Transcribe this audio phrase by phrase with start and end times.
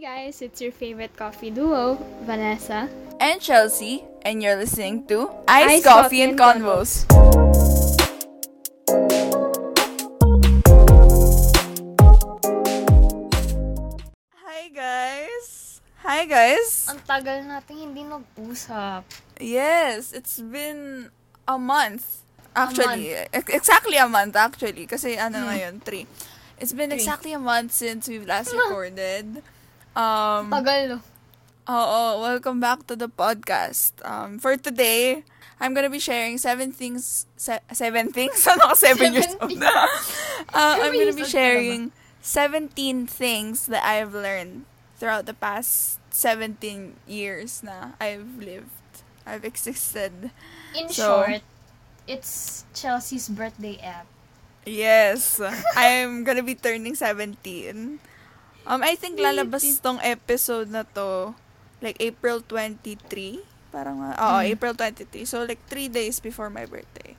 [0.00, 2.88] guys, it's your favorite coffee duo, Vanessa.
[3.20, 8.10] and Chelsea, and you're listening to Ice, Ice Coffee, Coffee and and Convos.
[14.42, 15.78] Hi guys!
[16.02, 16.90] Hi guys!
[16.90, 19.06] Ang tagal natin hindi nag-usap.
[19.38, 21.08] Yes, it's been
[21.46, 22.26] a month.
[22.56, 24.90] Actually, ex- exactly a month actually.
[24.90, 26.04] Kasi ano ngayon, three.
[26.60, 27.00] It's been Three.
[27.00, 29.40] exactly a month since we've last recorded.
[29.96, 30.98] Um, Tagal, no?
[31.70, 33.94] Oo, welcome back to the podcast.
[34.02, 35.22] Um, for today,
[35.60, 38.38] I'm gonna be sharing seven things, se- seven things?
[38.46, 39.50] Ano ako, seven years old?
[39.60, 39.62] Seven
[40.54, 41.30] uh, I'm gonna be old ka na ba?
[41.30, 41.80] sharing
[42.22, 44.64] 17 things that I've learned
[44.98, 48.72] throughout the past 17 years na I've lived.
[49.26, 50.32] I've existed.
[50.74, 51.42] In So- short,
[52.08, 54.06] it's Chelsea's birthday app.
[54.66, 55.40] Yes,
[55.76, 57.98] I'm gonna be turning 17.
[58.70, 61.34] Um, I think lalabas tong episode na to
[61.82, 63.42] like April 23.
[63.70, 64.50] Parang, uh, oo, Mm.
[64.54, 65.26] April 23.
[65.26, 67.14] So, like, three days before my birthday.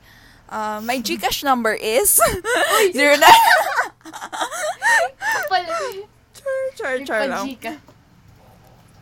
[0.47, 2.19] Um, my Gcash number is
[2.95, 3.43] zero nine.
[5.15, 5.63] Kapal.
[6.35, 7.55] char, char, char lang.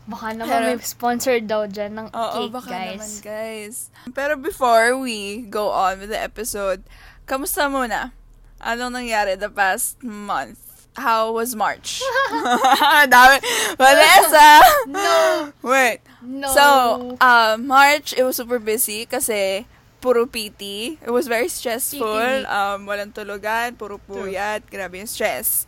[0.09, 2.89] Baka naman Pero- may sponsor daw dyan ng Oo, cake, baka guys.
[2.97, 3.75] naman, guys.
[4.13, 6.81] Pero before we go on with the episode,
[7.25, 8.13] kamusta muna?
[8.61, 10.68] Anong nangyari the past month?
[11.00, 12.03] How was March?
[13.08, 13.39] Dami.
[13.80, 14.47] Vanessa!
[14.88, 15.08] No.
[15.64, 16.00] Wait.
[16.22, 16.47] No.
[16.52, 16.66] So,
[17.23, 19.64] uh, March, it was super busy kasi
[20.03, 21.00] puro PT.
[21.00, 22.20] It was very stressful.
[22.20, 22.44] PT.
[22.45, 24.67] Um, walang tulugan, puro puyat.
[24.67, 25.64] Grabe yung stress.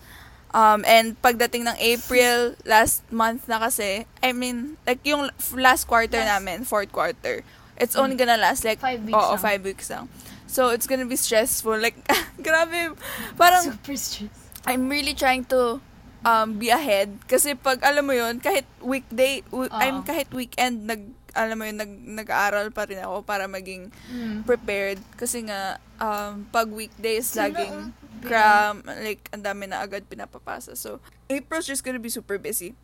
[0.51, 6.19] Um, and pagdating ng April, last month na kasi, I mean, like yung last quarter
[6.19, 7.47] Last- namin, fourth quarter,
[7.79, 9.39] it's only gonna last like, Five weeks oo, lang.
[9.39, 10.11] five weeks lang.
[10.51, 11.79] So, it's gonna be stressful.
[11.79, 11.95] Like,
[12.43, 12.99] grabe.
[13.39, 14.40] Parang, Super stress.
[14.63, 15.81] I'm really trying to
[16.21, 19.73] um be ahead kasi pag alam mo yun kahit weekday w- Oo.
[19.75, 21.01] I'm kahit weekend nag
[21.33, 24.45] alam mo yun nag nag-aaral pa rin ako para maging Mm.
[24.45, 30.05] prepared kasi nga um pag weekdays Sino laging ang- cram like ang dami na agad
[30.05, 32.77] pinapapasa so April's just gonna be super busy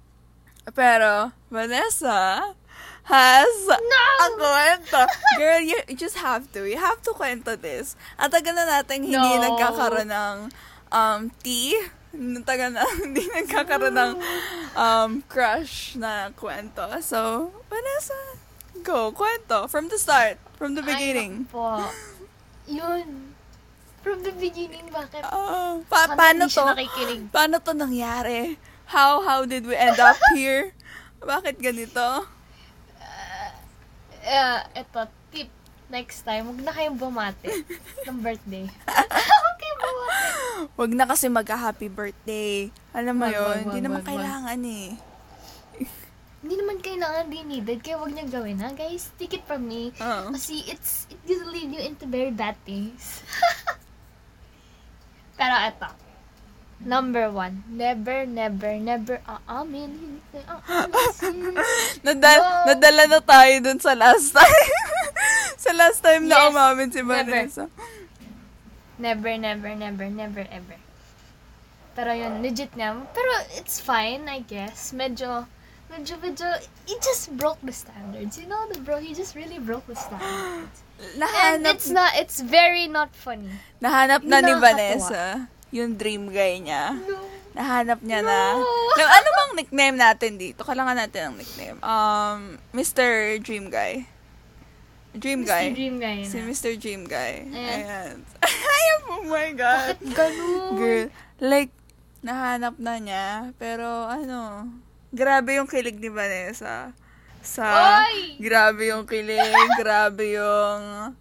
[0.68, 2.57] pero Vanessa
[3.03, 4.03] has No!
[4.19, 5.00] a kwento.
[5.38, 6.68] Girl, you, you just have to.
[6.68, 7.96] You have to kwento this.
[8.18, 9.40] At tagal na natin hindi No.
[9.47, 10.35] nagkakaroon ng
[10.92, 11.75] um, tea.
[12.44, 14.14] Tagal na hindi nagkakaroon ng
[14.74, 16.88] um, crush na kwento.
[17.03, 18.18] So, Vanessa,
[18.81, 19.70] go, kwento.
[19.70, 20.42] From the start.
[20.58, 21.46] From the beginning.
[21.46, 21.68] Ay, po.
[22.68, 23.36] Yun.
[24.02, 25.20] From the beginning, bakit?
[25.22, 26.64] Ah, pa- paano to?
[26.64, 27.28] nakikinig?
[27.28, 28.56] Paano to nangyari?
[28.88, 30.72] How how did we end up here?
[31.19, 32.24] Bakit ganito?
[34.28, 35.16] Uh, eto, tip.
[35.88, 37.48] Next time, huwag na kayong bumati
[38.08, 38.68] ng birthday.
[39.40, 40.25] Huwag kayong bumati.
[40.75, 42.68] Wag na kasi magka-happy birthday.
[42.92, 44.12] Alam mo Wag, yun, hindi naman wag, wag.
[44.12, 44.88] kailangan eh.
[46.38, 48.70] Hindi naman kailangan di needed, kaya huwag niyo gawin, ha?
[48.70, 49.90] Guys, take it from me.
[49.98, 50.36] Oo.
[50.36, 53.24] Kasi it's, it will lead you into very bad things.
[55.40, 55.88] Pero eto.
[56.77, 59.17] Number one, never, never, never
[59.49, 60.21] aamin.
[60.29, 61.57] Hindi aamin.
[62.05, 62.69] Nadal- No.
[62.69, 64.61] Nadala na tayo dun sa last time.
[65.63, 66.47] sa last time na Yes.
[66.53, 67.01] umamin si.
[67.01, 67.65] Vanessa.
[69.01, 70.77] Never, never, never, never, ever.
[71.97, 72.94] Pero yun, legit nga.
[73.09, 74.94] Pero it's fine, I guess.
[74.94, 75.49] Medyo,
[75.89, 76.45] medyo, medyo,
[76.85, 78.38] he just broke the standards.
[78.38, 80.77] You know, the bro, he just really broke the standards.
[81.01, 83.49] And Nahanap, it's not, it's very not funny.
[83.81, 85.49] nahanap na ni nakakatuwa.
[85.75, 86.95] Yung dream guy niya.
[86.95, 87.19] No.
[87.57, 88.61] Nahanap niya na.
[88.61, 88.67] No.
[88.95, 90.61] Na, ano bang nickname natin dito?
[90.61, 91.78] Kailangan natin ng nickname.
[91.81, 93.41] Um, Mr.
[93.41, 94.06] Dream Guy.
[95.17, 95.50] Dream Mr.
[95.50, 95.66] Guy.
[95.73, 96.29] Dream guy na.
[96.29, 96.77] Si Mr.
[96.77, 97.50] Dream Guy.
[97.50, 97.57] Ayan.
[97.57, 98.16] Ayan.
[98.77, 99.97] Ayan, oh my God.
[99.97, 100.69] Bakit ganun?
[100.77, 101.06] Girl,
[101.41, 101.73] like,
[102.22, 103.27] nahanap na niya.
[103.57, 104.69] Pero, ano,
[105.09, 106.94] grabe yung kilig ni Vanessa.
[107.41, 107.66] Sa,
[108.03, 108.38] Oy!
[108.38, 109.39] grabe yung kilig,
[109.81, 111.16] grabe yung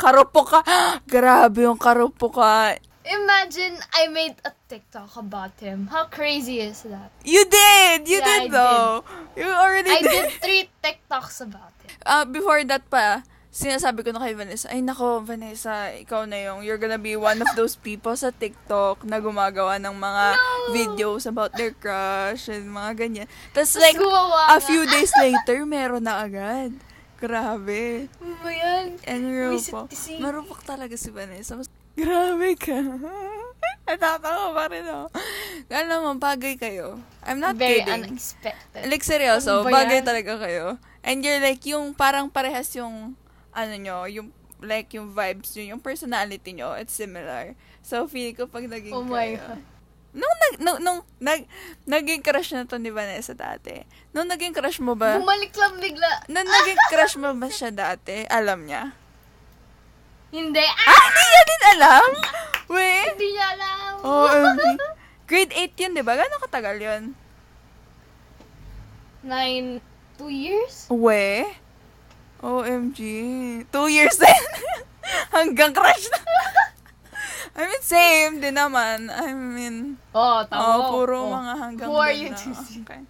[0.00, 0.60] karupo ka.
[1.06, 2.74] grabe yung karupo ka.
[3.02, 5.90] Imagine I made a TikTok about him.
[5.90, 7.10] How crazy is that?
[7.26, 8.06] You did!
[8.06, 9.04] You Yeah, did I though!
[9.34, 10.10] You already I did.
[10.10, 11.90] did three TikToks about him.
[12.06, 16.62] Uh, before that pa, sinasabi ko na kay Vanessa, ay nako, Vanessa, ikaw na yung,
[16.62, 20.40] you're gonna be one of those people sa TikTok na gumagawa ng mga No!
[20.70, 23.26] videos about their crush and mga ganyan.
[23.50, 23.98] Tapos like,
[24.48, 26.70] a few days later, meron na agad.
[27.22, 28.10] Grabe.
[28.18, 28.98] Ano ba yan?
[28.98, 29.94] Marupok.
[29.94, 30.18] kasi.
[30.18, 31.54] Marupok talaga si Vanessa.
[31.54, 32.78] Mas, grabe ka.
[33.86, 35.06] Natatawa pa rin ako.
[35.68, 37.02] Alam mo, bagay kayo.
[37.22, 38.08] I'm not Very kidding.
[38.08, 38.86] unexpected.
[38.86, 40.06] Like, seryoso, Ano ba bagay yan?
[40.06, 40.66] talaga kayo.
[41.02, 43.18] And you're like, yung parang parehas yung,
[43.50, 44.30] ano nyo, yung,
[44.60, 47.58] like, yung vibes nyo, yung personality nyo, it's similar.
[47.82, 49.60] So, feeling ko pag naging Oh my kayo, God.
[50.12, 51.40] Nung, nag, nung, nung nag,
[51.82, 53.80] naging crush na to ni Vanessa dati,
[54.12, 56.28] nung naging crush mo ba, Bumalik lang bigla.
[56.28, 58.92] nung naging crush mo ba siya dati, alam niya?
[60.32, 60.64] Hindi.
[60.64, 60.88] Ah!
[60.88, 62.08] Ah, hindi niya din alam?
[62.72, 63.08] Wait.
[63.12, 63.92] Hindi niya alam.
[64.00, 64.64] Oh, OMG.
[65.28, 66.16] Grade 8 yun, di ba?
[66.16, 67.02] Gano'ng katagal yun?
[69.22, 69.78] Nine,
[70.16, 70.88] two years?
[70.88, 71.44] We?
[72.40, 72.98] OMG.
[73.68, 74.44] Two years din.
[75.36, 76.20] Hanggang crush na.
[77.56, 79.12] I mean, same din naman.
[79.12, 82.80] I mean, oh, oh, puro mga hanggang Who are you see?
[82.80, 83.04] Okay.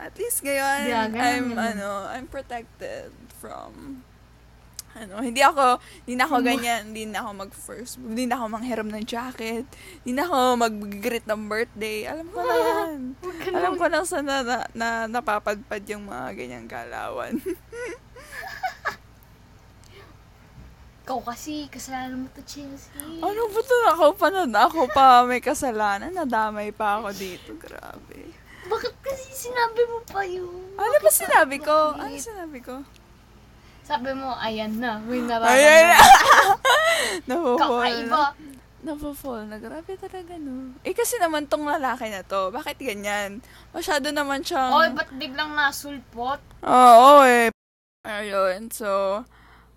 [0.00, 4.00] At least ngayon, Yeah, I'm, ano, I'm protected from,
[5.04, 8.88] ano, hindi ako, hindi na ako ganyan, hindi na ako mag-first, hindi na ako manghiram
[8.88, 9.68] ng jacket,
[10.02, 12.08] hindi na ako mag-greet ng birthday.
[12.08, 12.98] Alam ko na yan.
[13.52, 17.36] Alam ko lang sa na, na, na napapadpad yung mga ganyang galawan.
[21.06, 22.90] Ikaw kasi, kasalanan mo to, Chelsea.
[23.22, 23.76] ano ba to?
[23.94, 26.10] Ako pa na, ako pa may kasalanan.
[26.10, 27.54] Nadamay pa ako dito.
[27.54, 28.34] Grabe.
[28.66, 30.74] Bakit kasi sinabi mo pa yun?
[30.74, 31.94] Ano ba sinabi ko?
[31.94, 32.26] Ano Bakit?
[32.26, 32.82] sinabi ko?
[33.86, 35.30] Sabi mo, ayan na, may Ayan!
[35.30, 35.94] nararamdaman.
[37.30, 37.70] Napofall.
[37.86, 38.24] Kakaiba.
[38.82, 39.56] Napofall na.
[39.62, 40.74] Grabe talaga, no?
[40.82, 43.38] Eh, kasi naman tong lalaki na to, bakit ganyan?
[43.70, 44.74] Masyado naman siyang...
[44.74, 46.42] Oy, ba't biglang nasulpot?
[46.66, 47.54] Oo, eh.
[48.02, 49.22] Ayun, so...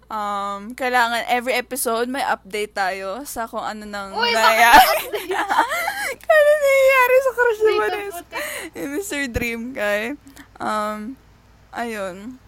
[0.10, 5.06] Um, kailangan every episode may update tayo sa kung ano nang Uy, nangyayari.
[6.26, 8.14] kung ano nangyayari sa crush ni putik.
[8.74, 9.22] Eh, Mr.
[9.30, 10.18] Dream Guy.
[10.58, 11.14] Um,
[11.70, 12.42] ayun.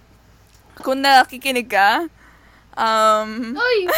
[0.81, 2.09] Kung nakikinig ka,
[2.75, 3.77] um, Uy,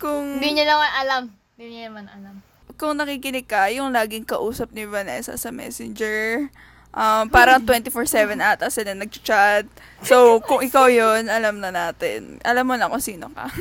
[0.00, 1.22] kung, Hindi niya naman alam.
[1.56, 2.34] Hindi niya naman alam.
[2.80, 6.50] kung nakikinig ka, yung laging kausap ni Vanessa sa messenger,
[6.90, 9.70] um, parang 24-7 ata sila nag-chat.
[10.02, 12.42] So, kung ikaw yun, alam na natin.
[12.42, 13.46] Alam mo na kung sino ka.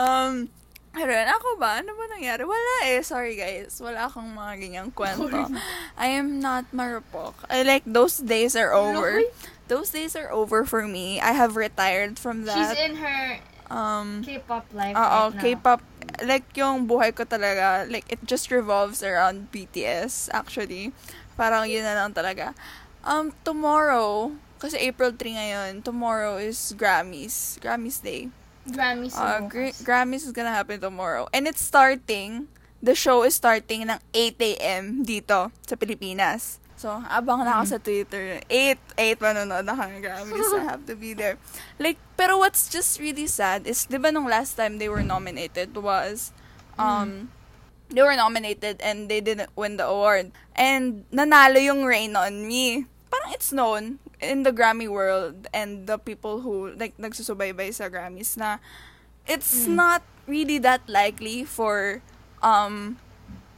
[0.00, 0.48] um,
[0.92, 1.80] Ayun, ako ba?
[1.80, 2.44] Ano ba nangyari?
[2.44, 3.00] Wala eh.
[3.00, 3.80] Sorry guys.
[3.80, 5.32] Wala akong mga ganyang kwento.
[5.96, 7.48] I am not marupok.
[7.48, 9.24] I like, those days are over.
[9.24, 9.32] Look,
[9.72, 11.16] Those days are over for me.
[11.16, 12.76] I have retired from She's that.
[12.76, 13.40] in her
[13.72, 15.40] um, K-pop life Oo, right now.
[15.40, 15.80] K-pop.
[16.20, 20.92] Like, yung buhay ko talaga, like, it just revolves around BTS, actually.
[21.40, 22.52] Parang yun na lang talaga.
[23.00, 27.56] Um, tomorrow, kasi April 3 ngayon, tomorrow is Grammys.
[27.64, 28.28] Grammys Day.
[28.68, 31.26] Grammys Uh, uh, Gra- Grammys is gonna happen tomorrow.
[31.34, 32.46] And it's starting,
[32.78, 35.02] the show is starting ng 8 a.m.
[35.02, 36.62] dito, sa Pilipinas.
[36.78, 38.42] So, abang na ako sa Twitter.
[38.50, 40.50] 8, 8 manonood ako ng Grammys.
[40.50, 41.38] I have to be there.
[41.78, 45.78] Like, pero what's just really sad is, di ba nung last time they were nominated
[45.78, 46.34] was,
[46.74, 47.30] um,
[47.86, 50.34] they were nominated and they didn't win the award.
[50.58, 52.90] And nanalo yung Rain on Me.
[53.14, 58.38] Parang it's known in the Grammy world and the people who like nagsusubaybay sa Grammys
[58.38, 58.62] na
[59.26, 62.00] it's not really that likely for
[62.42, 62.96] um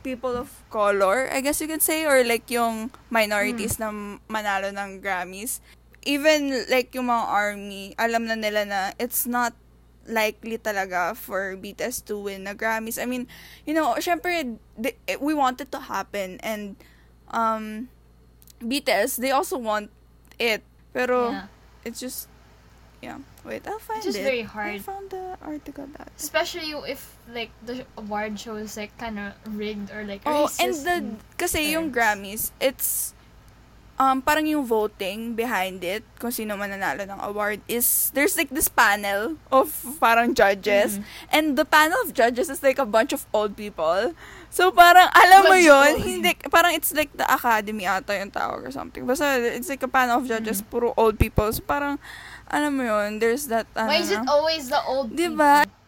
[0.05, 3.91] people of color, I guess you could say, or like yung minorities na
[4.29, 5.65] manalo ng Grammys.
[6.05, 9.57] Even like yung mga army, alam na nila na it's not
[10.05, 13.01] likely talaga for BTS to win the Grammys.
[13.01, 13.27] I mean,
[13.65, 14.61] you know, syempre,
[15.19, 16.77] we want it to happen and
[17.33, 17.89] um,
[18.61, 19.89] BTS, they also want
[20.39, 20.63] it.
[20.93, 21.47] Pero, Yeah.
[21.85, 22.29] it's just,
[23.03, 23.19] yeah.
[23.45, 24.25] Wait, I'll find It's just it.
[24.25, 24.81] very I hard.
[24.81, 26.09] found the article that.
[26.17, 30.73] Especially if like the award show is like kind of rigged or like Oh, and
[30.73, 30.97] the,
[31.37, 31.91] kasi yung.
[31.93, 33.13] Grammys, it's,
[33.99, 38.49] um, parang yung voting behind it, kung sino man nanalo ng award, is, there's like
[38.51, 39.70] this panel of
[40.01, 41.05] parang judges, Mhm.
[41.31, 44.15] and the panel of judges is like a bunch of old people.
[44.55, 45.99] So, parang, alam mo old.
[46.06, 49.03] hindi, parang it's like the academy ata yung tawag or something.
[49.03, 50.70] Basta, it's like a panel of judges, Mm-hmm.
[50.70, 51.51] puro old people.
[51.51, 51.99] So, parang,
[52.46, 55.67] alam mo yun, there's that, ano, Why is it always the old Diba?
[55.67, 55.82] people?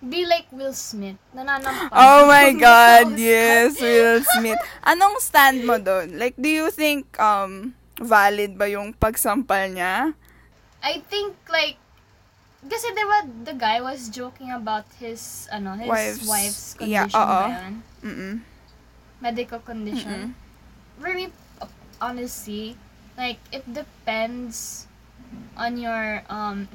[0.00, 1.16] Be like Will Smith.
[1.32, 1.92] Nananampal.
[1.92, 3.80] Oh my God, yes.
[3.80, 4.60] Will Smith.
[4.84, 6.20] Anong stand mo doon?
[6.20, 10.12] Like, do you think, um, valid ba yung pagsampal niya?
[10.80, 11.76] I think like
[12.60, 17.40] kasi diba the guy was joking about his ano his Wife's- wife's, yeah, condition oo.
[17.40, 17.74] ba yun?
[18.04, 18.34] Mm-mm.
[19.20, 20.32] medical condition.
[20.96, 21.28] Very
[21.60, 21.68] uh,
[22.00, 22.76] honestly,
[23.16, 24.84] like it depends
[25.56, 26.68] on your um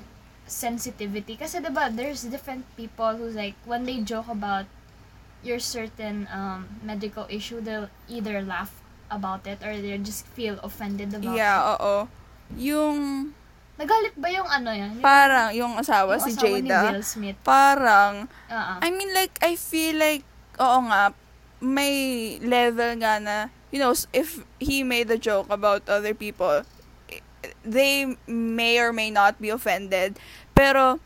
[0.46, 1.34] sensitivity.
[1.38, 4.66] Kasi diba there's different people who's like when they joke about
[5.42, 8.74] your certain um medical issue, they'll either laugh
[9.10, 11.38] about it or they just feel offended about it.
[11.38, 11.82] Yeah, it.
[11.82, 11.98] oo.
[12.58, 13.34] Yung,
[13.76, 15.04] Nagalit ba yung ano yan?
[15.04, 17.38] Parang, yung asawa, yung si asawa ni Jada, Will Smith.
[17.44, 18.74] parang, Oo.
[18.80, 20.24] I mean, like, I feel like,
[20.56, 21.12] oo nga,
[21.60, 21.96] may
[22.40, 23.36] level nga na,
[23.76, 26.64] you know, if he made a joke about other people,
[27.68, 30.16] they may or may not be offended.
[30.56, 31.04] Pero,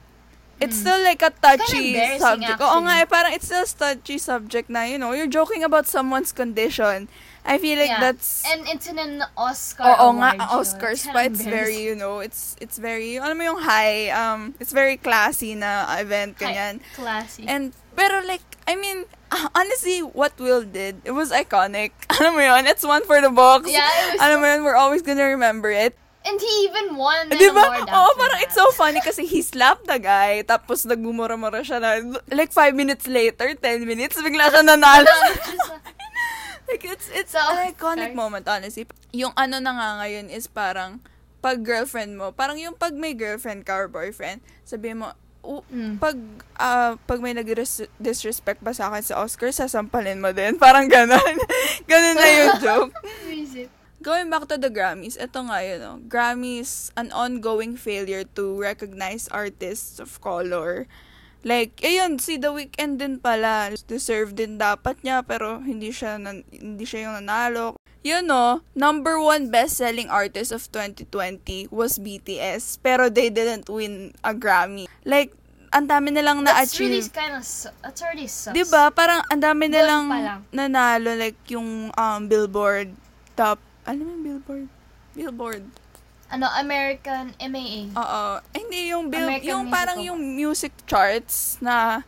[0.62, 2.60] it's still like a touchy embarrassing, subject.
[2.62, 2.86] Oo actually.
[2.86, 6.30] nga, eh, parang it's still a touchy subject na, you know, you're joking about someone's
[6.30, 7.10] condition.
[7.46, 8.00] I feel like Yeah.
[8.00, 8.44] that's...
[8.46, 10.36] And it's in an Oscar Oo nga.
[10.54, 14.72] Oscars pa, it's very, you know, it's it's very, alam mo yung high, um, it's
[14.76, 16.84] very classy na event, ganyan.
[16.94, 17.48] Classy.
[17.48, 19.06] And, pero like, I mean,
[19.56, 21.92] honestly, what Will did, it was iconic.
[22.22, 23.70] Alam mo yun, it's one for the books.
[23.70, 25.98] Yeah, it was Alam mo yun, we're always gonna remember it.
[26.28, 27.64] And he even won an Di ba?
[27.64, 28.46] award Oo, parang that.
[28.46, 31.98] it's so funny kasi he slapped the guy, tapos nagmumura-mura siya na,
[32.30, 35.10] like, five minutes later, 10 minutes, bigla siya nanalo.
[36.70, 38.16] like, it's, it's So, an iconic sorry.
[38.16, 38.86] moment, honestly.
[39.12, 41.02] Yung ano na nga ngayon is parang,
[41.40, 45.96] pag girlfriend mo, parang yung pag may girlfriend ka or boyfriend, sabihin mo, "Oh, Mm.
[45.98, 46.20] pag
[46.56, 50.60] ah, pag may nag-disrespect ba sa akin sa Oscar, sasampalin mo din.
[50.62, 51.36] Parang ganon.
[51.90, 52.92] ganon na yung joke.
[54.00, 55.94] Going back to the Grammys, ito nga yun, no?
[56.08, 60.88] Grammys, an ongoing failure to recognize artists of color.
[61.42, 63.72] Like, ayun, si The Weeknd din pala.
[63.88, 67.80] Deserve din dapat niya, pero hindi siya, nan- hindi siya yung nanalo.
[68.00, 74.32] Yun no, number one best-selling artist of 2020 was BTS, pero they didn't win a
[74.32, 74.88] Grammy.
[75.04, 75.36] Like,
[75.70, 77.14] ang dami nilang That's really na-achieve.
[77.14, 78.56] kind of, su- that's already sus.
[78.56, 78.90] Di ba?
[78.90, 80.10] Parang ang dami nilang
[80.50, 82.90] nanalo like yung um, Billboard
[83.36, 84.68] top ano yung Billboard?
[85.14, 85.64] Billboard.
[86.30, 87.90] Ano, American MAA.
[87.92, 88.24] Oo.
[88.40, 90.10] Ay, hindi yung bill, American yung parang Award.
[90.10, 92.06] yung music charts na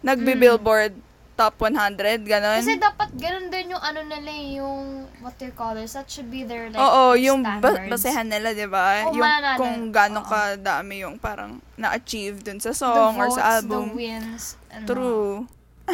[0.00, 0.94] nagbe-Billboard
[1.34, 2.56] top 100 ganon.
[2.56, 5.92] Kasi dapat ganun din yung ano nila eh, yung what they call this.
[5.92, 7.90] That should be their like Oo, yung ba- standards.
[7.92, 9.04] basehan nila, 'di ba?
[9.04, 9.58] Yung mananalo.
[9.60, 10.30] kung gaano Oo.
[10.30, 13.92] kadami yung parang na-achieve dun sa the song or votes, sa album.
[13.92, 14.56] the wins.
[14.72, 15.44] And True.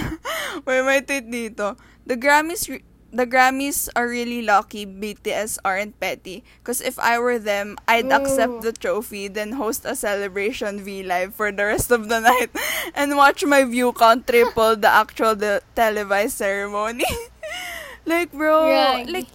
[0.64, 1.74] May may tweet dito.
[2.04, 6.42] The Grammys re- the Grammys are really lucky BTS aren't petty.
[6.64, 8.16] Because if I were them, I'd Ooh.
[8.16, 12.50] accept the trophy, then host a celebration V live for the rest of the night,
[12.96, 17.04] and watch my view count triple the actual de- televised ceremony.
[18.08, 19.04] like, bro, Yeah.
[19.12, 19.28] like,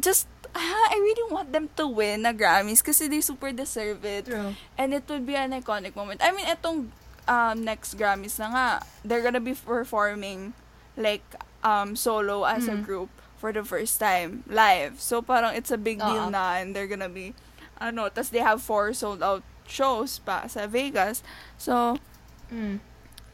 [0.00, 0.26] just,
[0.56, 4.26] ah, I really want them to win a Grammys kasi they super deserve it.
[4.26, 4.56] True.
[4.80, 6.20] And it would be an iconic moment.
[6.24, 6.88] I mean, etong
[7.28, 8.68] um, next Grammys na nga,
[9.04, 10.54] they're gonna be performing
[10.96, 11.24] like
[11.64, 12.84] um, solo as a Mm.
[12.84, 15.00] group for the first time live.
[15.00, 16.34] So parang it's a big deal Oo.
[16.34, 17.32] na and they're gonna be
[17.80, 21.20] ano, tas they have four sold out shows pa sa Vegas.
[21.60, 22.00] So
[22.48, 22.80] Mm.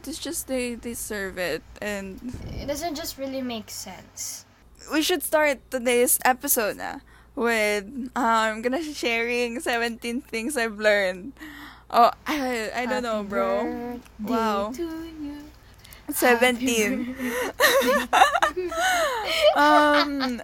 [0.03, 2.19] it's just they they serve it and
[2.59, 4.45] It doesn't just really make sense.
[4.91, 6.99] we should start today's episode na
[7.39, 7.87] with
[8.19, 11.33] um, I'm gonna sharing 17 things I've learned.
[11.93, 13.49] Oh, I, I don't know, Happy bro.
[13.63, 14.73] birthday Wow.
[16.15, 17.15] To you.
[17.17, 17.17] 17.
[19.57, 20.41] um,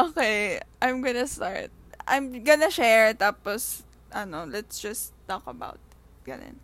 [0.00, 1.70] okay, I'm gonna start.
[2.06, 3.82] I'm gonna share, tapos,
[4.12, 5.78] ano, let's just talk about.
[6.26, 6.56] Ganun.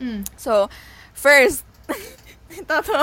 [0.00, 0.24] Mm.
[0.36, 0.68] So,
[1.12, 1.64] first,
[2.50, 2.98] ito to.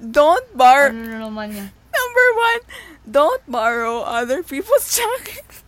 [0.00, 1.68] don't borrow, Ano naman yan?
[1.70, 2.60] number one,
[3.06, 5.62] don't borrow other people's chocolates.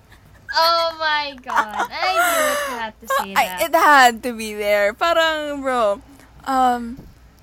[0.56, 1.86] Oh my god.
[1.92, 3.58] I knew it had to say I, that.
[3.62, 4.94] it had to be there.
[4.94, 6.00] Parang, bro,
[6.44, 6.96] um,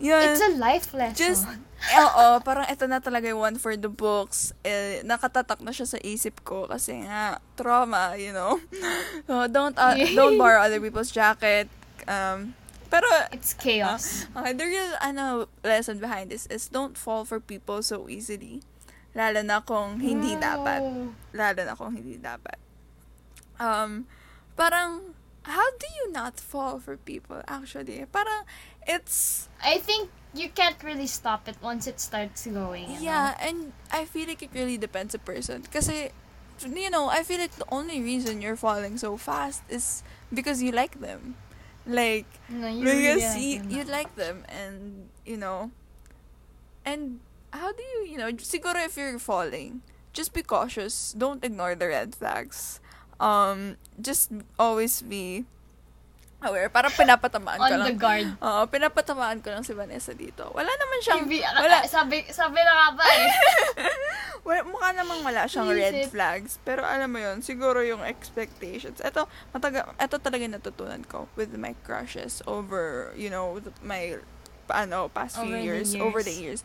[0.03, 0.19] yun.
[0.19, 1.15] it's a life lesson.
[1.15, 1.47] Just,
[1.95, 4.51] oo, parang ito na talaga yung one for the books.
[4.67, 8.59] Eh, nakatatak na siya sa isip ko kasi nga, trauma, you know.
[9.27, 11.71] So, don't, uh, don't borrow other people's jacket.
[12.03, 12.53] Um,
[12.91, 14.27] pero, it's chaos.
[14.35, 18.61] okay, the real, ano, lesson behind this is don't fall for people so easily.
[19.13, 20.81] Lalo na kung hindi dapat.
[20.81, 21.13] No.
[21.31, 22.57] Lalo na kung hindi dapat.
[23.61, 24.09] Um,
[24.57, 25.13] parang,
[25.45, 28.01] how do you not fall for people, actually?
[28.09, 28.45] Parang,
[28.87, 32.89] it's, I think you can't really stop it once it starts going.
[32.91, 35.61] You Yeah, and I feel like it really depends a person.
[35.61, 40.61] Because, you know, I feel like the only reason you're falling so fast is because
[40.61, 41.35] you like them.
[41.85, 43.69] Like, No, you really because like you, them.
[43.69, 45.71] you like them and, you know,
[46.85, 47.19] and
[47.51, 49.81] how do you, you know, siguro if you're falling,
[50.13, 51.13] just be cautious.
[51.17, 52.79] Don't ignore the red flags.
[53.19, 55.45] Um, just always be
[56.43, 56.67] aware.
[56.67, 57.87] Parang pinapatamaan ko On lang.
[57.87, 58.27] the guard.
[58.37, 60.51] Oo, pinapatamaan ko lang si Vanessa dito.
[60.51, 63.29] Wala naman siyang, Hindi, wala, sabi, sabi na nga ba eh.
[64.47, 66.11] wala, mukha namang wala siyang red Isip.
[66.11, 66.59] flags.
[66.61, 68.99] Pero alam mo yun, siguro yung expectations.
[68.99, 74.19] Ito, mataga, ito talaga natutunan ko with my crushes over, you know, my,
[74.67, 76.03] ano, past few Over the years, years.
[76.03, 76.61] over the years.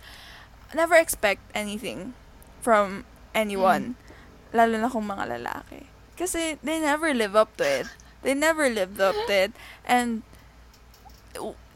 [0.70, 2.12] Never expect anything
[2.60, 3.94] from anyone.
[3.94, 4.06] Mm.
[4.52, 5.86] Lalo na kung mga lalaki.
[6.18, 7.86] Kasi they never live up to it.
[8.22, 9.52] They never lived up to it.
[9.86, 10.22] And,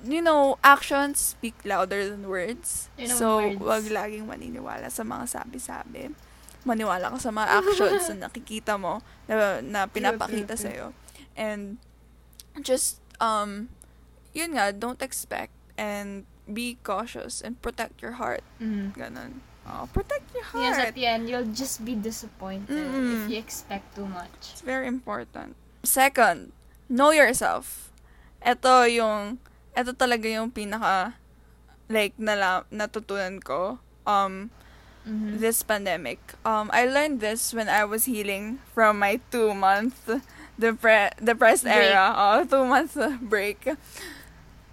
[0.02, 2.90] you know, actions speak louder than words.
[2.98, 3.60] You know, so, words.
[3.60, 6.10] wag laging maniniwala sa mga sabi-sabi.
[6.66, 10.94] Maniwala ka sa mga actions na nakikita mo, na, na pinapakita sa'yo.
[11.38, 11.78] And,
[12.60, 13.70] just, um,
[14.34, 18.42] yun nga, don't expect and be cautious and protect your heart.
[18.60, 18.94] Mm.
[18.94, 19.32] Ganon.
[19.66, 20.64] Oh, protect your heart.
[20.64, 23.26] Yes, at the end, you'll just be disappointed Mm-mm.
[23.26, 24.58] if you expect too much.
[24.58, 25.54] It's very important.
[25.82, 26.52] Second,
[26.88, 27.90] know yourself.
[28.42, 29.38] Ito yung,
[29.74, 31.14] ito talaga yung pinaka,
[31.90, 34.50] like, nala, natutunan ko, um,
[35.02, 35.42] Mhm.
[35.42, 36.18] this pandemic.
[36.46, 40.22] Um, I learned this when I was healing from my two-month
[40.54, 41.90] depre- depressed Break.
[41.90, 42.14] era.
[42.14, 43.66] Oh, two-month break.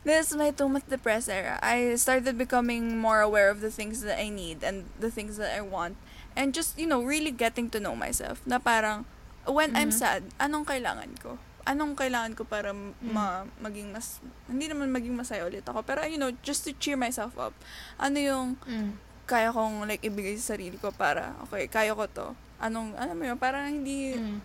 [0.06, 1.58] This is my two-month depressed era.
[1.66, 5.50] I started becoming more aware of the things that I need and the things that
[5.50, 5.98] I want.
[6.38, 8.39] And just, you know, really getting to know myself.
[8.46, 9.10] Na parang,
[9.50, 9.98] when I'm Mhm.
[9.98, 11.38] sad, anong kailangan ko?
[11.63, 12.94] Anong kailangan ko para Mm.
[13.03, 15.86] ma- maging mas, hindi naman maging masaya ulit ako.
[15.86, 17.53] Pero, you know, just to cheer myself up.
[17.96, 18.98] Ano yung Mm.
[19.25, 22.34] kaya kong like ibigay sa sarili ko para okay, kaya ko to.
[22.58, 24.39] Anong ano mo yun, parang hindi Mm.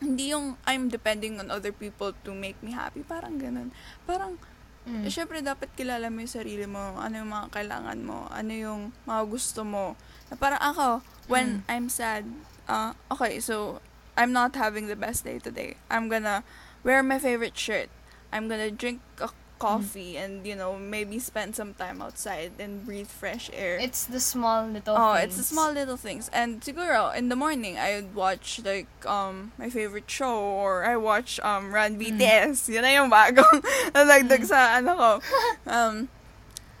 [0.00, 3.68] hindi yung I'm depending on other people to make me happy, parang ganun.
[4.04, 4.36] Parang
[4.84, 5.04] Mm.
[5.04, 8.80] eh, syempre dapat kilala mo yung sarili mo, ano yung mga kailangan mo, ano yung
[9.04, 9.92] mga gusto mo.
[10.28, 10.88] Na parang ako,
[11.26, 11.68] when Mm.
[11.68, 12.24] I'm sad,
[12.64, 13.80] uh, okay, so
[14.20, 15.80] I'm not having the best day today.
[15.88, 16.44] I'm gonna
[16.84, 17.88] wear my favorite shirt.
[18.28, 23.08] I'm gonna drink a coffee and you know maybe spend some time outside and breathe
[23.08, 23.76] fresh air.
[23.80, 25.24] It's the small little Oh, things.
[25.24, 26.28] it's the small little things.
[26.32, 30.96] And siguro, in the morning, I would watch, like, um, my favorite show, or I
[30.96, 32.68] watch, um, Run BTS.
[32.72, 33.60] Yun na yung bagong
[33.96, 34.48] nalagdag Mm.
[34.48, 35.10] sa, ano ko.
[35.68, 36.08] Um,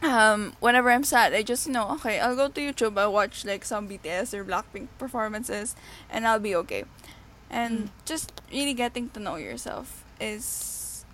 [0.00, 3.44] um, whenever I'm sad, I just, you know, okay, I'll go to YouTube, I'll watch,
[3.44, 5.76] like, some BTS or Blackpink performances,
[6.08, 6.84] and I'll be okay.
[7.50, 11.04] And just really getting to know yourself is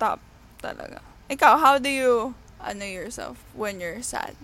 [0.00, 0.20] top
[0.62, 1.04] talaga.
[1.28, 4.34] Ikaw, how do you, ano yourself when you're sad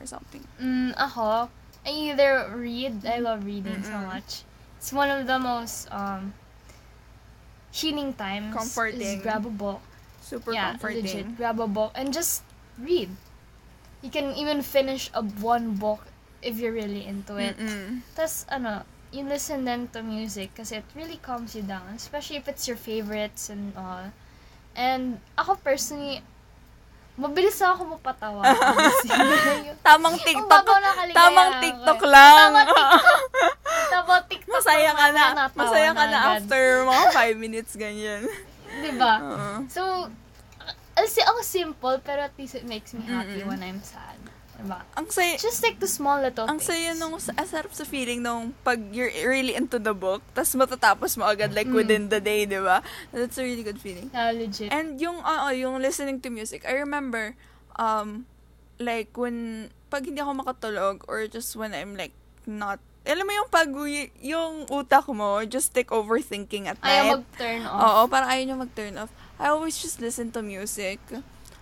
[0.00, 0.40] or something?
[0.56, 1.52] Mm, ako,
[1.84, 4.08] I either read, I love reading so Mm-mm.
[4.08, 4.42] much.
[4.80, 6.32] It's one of the most um
[7.72, 8.54] healing times.
[8.54, 9.00] Comforting.
[9.00, 9.80] Is grab a book.
[10.24, 11.04] Super yeah, comforting.
[11.04, 11.36] legit.
[11.36, 12.42] Grab a book and just
[12.80, 13.10] read.
[14.00, 16.06] You can even finish a one book
[16.42, 17.56] if you're really into it.
[18.14, 18.84] Tapos, ano,
[19.16, 21.96] you listen then to music kasi it really calms you down.
[21.96, 24.12] Especially if it's your favorites and all.
[24.76, 26.20] And ako personally,
[27.16, 28.44] mabilis ako mapatawa.
[29.86, 30.64] Tamang Ang TikTok.
[30.68, 32.12] na Tamang TikTok eh.
[32.12, 32.50] lang.
[32.52, 33.02] Tamang TikTok.
[33.88, 34.52] Tamang TikTok.
[34.52, 35.24] masaya ka na.
[35.56, 36.44] Masaya ka na agad.
[36.44, 38.22] after mga 5 minutes, ganyan.
[38.84, 39.14] Diba?
[39.24, 39.52] Oo.
[39.72, 40.12] So,
[40.92, 43.48] kasi ang simple, pero at least it makes me happy Mm-mm.
[43.48, 44.15] when I'm sad.
[44.56, 44.80] Diba?
[44.96, 46.72] Ang saya, Just like the small little ang things.
[46.72, 51.20] saya nung, ang sarap sa feeling nung pag you're really into the book, tas matatapos
[51.20, 51.76] mo agad like Mm.
[51.76, 52.80] within the day, di ba?
[53.12, 54.08] That's a really good feeling.
[54.10, 54.72] Yeah, legit.
[54.72, 57.36] And yung, oo, yung listening to music, I remember,
[57.76, 58.24] um,
[58.78, 62.16] like, when, pag hindi ako makatulog, or just when I'm, like,
[62.48, 63.68] not, alam mo yung pag,
[64.18, 67.04] yung utak mo, just take overthinking at night.
[67.04, 67.80] Ayaw mag-turn off.
[67.84, 69.12] Oo, parang ayaw niya mag-turn off.
[69.36, 70.96] I always just listen to music.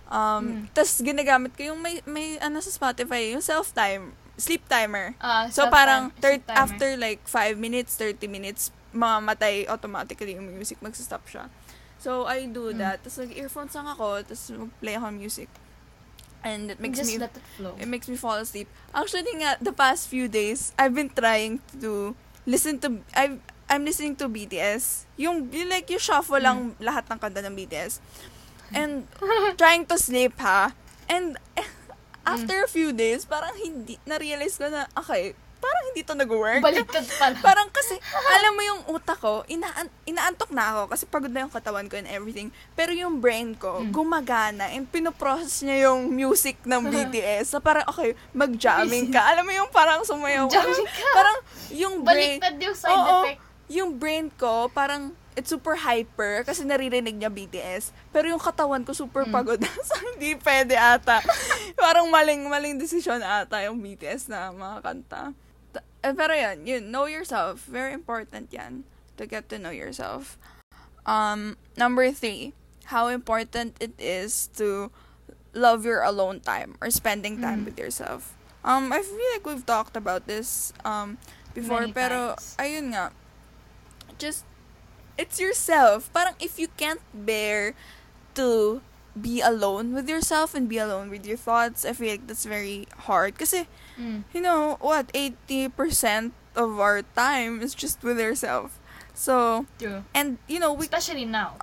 [0.05, 0.63] Um, Mm.
[0.71, 5.17] tas ginagamit ko yung may, may, ano sa Spotify, yung self-time, sleep timer.
[5.17, 11.25] Ah, So, parang, thir- after like 5 minutes, 30 minutes, mamamatay automatically yung music, magsastop
[11.25, 11.49] siya.
[11.97, 12.77] So, I do Mm.
[12.77, 12.97] that.
[13.01, 15.49] Tapos, nag-earphones lang ako, tapos mag-play ako music.
[16.45, 17.73] And it makes Just me, let it flow.
[17.73, 18.69] it makes me fall asleep.
[18.93, 22.13] Actually, nga, the past few days, I've been trying to
[22.45, 25.09] listen to, I've, I'm listening to BTS.
[25.17, 27.97] Yung, yung like, yung shuffle lang lahat ng kanta ng BTS.
[28.71, 29.05] And,
[29.55, 30.73] trying to sleep, ha?
[31.05, 31.37] And,
[32.25, 36.61] after a few days, parang hindi, na-realize ko na, okay, parang hindi to nag-work.
[36.61, 37.33] Baliktad pala.
[37.47, 37.97] Parang kasi,
[38.29, 41.97] alam mo yung utak ko, inaan inaantok na ako kasi pagod na yung katawan ko
[41.97, 42.53] and everything.
[42.75, 43.89] Pero yung brain ko, Mm.
[43.89, 47.49] gumagana and pinoprocess niya yung music ng BTS.
[47.49, 49.25] So parang, okay, mag-jamming ka.
[49.25, 50.45] Alam mo yung parang sumayaw.
[50.47, 51.09] Jamming ka.
[51.17, 51.37] Parang,
[51.73, 53.17] yung brain, Baliktad yung side Oo.
[53.25, 53.39] effect.
[53.65, 57.91] yung brain ko, parang, it's super hyper kasi naririnig niya BTS.
[58.09, 59.31] Pero yung katawan ko super Mm.
[59.31, 59.59] pagod.
[59.87, 61.19] so, hindi pwede ata.
[61.75, 65.35] parang maling, maling desisyon ata yung BTS na mga kanta.
[65.71, 67.67] Ta- eh, pero yan, yun, know yourself.
[67.67, 68.87] Very important yan.
[69.15, 70.35] To get to know yourself.
[71.03, 72.51] Um, number three,
[72.91, 74.91] how important it is to
[75.51, 77.65] love your alone time or spending time Mm.
[77.67, 78.35] with yourself.
[78.63, 81.15] Um, I feel like we've talked about this um
[81.53, 82.57] before, Many pero times.
[82.57, 83.13] ayun nga,
[84.17, 84.41] just
[85.17, 86.11] it's yourself.
[86.13, 87.73] Parang if you can't bear
[88.35, 88.81] to
[89.15, 92.87] be alone with yourself and be alone with your thoughts, I feel like that's very
[93.07, 93.37] hard.
[93.39, 94.27] Kasi, Mm.
[94.35, 98.75] you know, what, 80% of our time is just with ourselves.
[99.15, 100.03] So, True.
[100.11, 101.55] and, you know, we Especially now.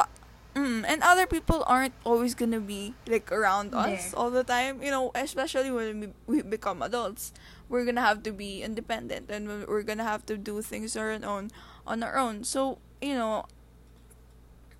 [0.56, 4.20] Mm, and other people aren't always gonna be like around us There.
[4.20, 4.80] all the time.
[4.84, 7.32] You know, especially when we, we become adults,
[7.72, 11.04] we're gonna have to be independent and we- we're gonna have to do things on
[11.08, 11.48] our own,
[11.88, 12.44] on our own.
[12.44, 13.44] So you know,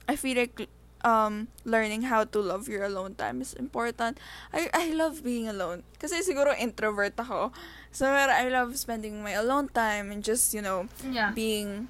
[0.09, 0.69] I feel like
[1.05, 4.19] um, learning how to love your alone time is important.
[4.53, 5.83] I, I love being alone.
[5.99, 7.51] Kasi siguro introvert ako.
[7.91, 11.33] So, I love spending my alone time and just, you know, Yeah.
[11.35, 11.89] being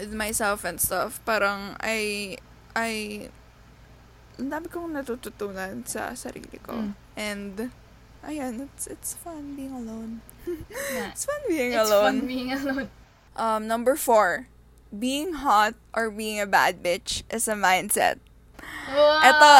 [0.00, 1.20] with myself and stuff.
[1.24, 2.36] Parang, I,
[2.74, 3.28] I,
[4.40, 6.72] ang dami kong natututunan sa sarili ko.
[6.72, 6.92] Mm.
[7.20, 7.54] And,
[8.24, 10.24] ayan, it's, it's fun being alone.
[10.90, 11.12] Yeah.
[11.12, 12.20] It's fun being It's alone.
[12.20, 12.88] fun being alone.
[13.36, 14.48] Um, number four,
[14.90, 18.18] being hot or being a bad bitch is a mindset.
[18.90, 19.22] Wow.
[19.22, 19.50] Ito,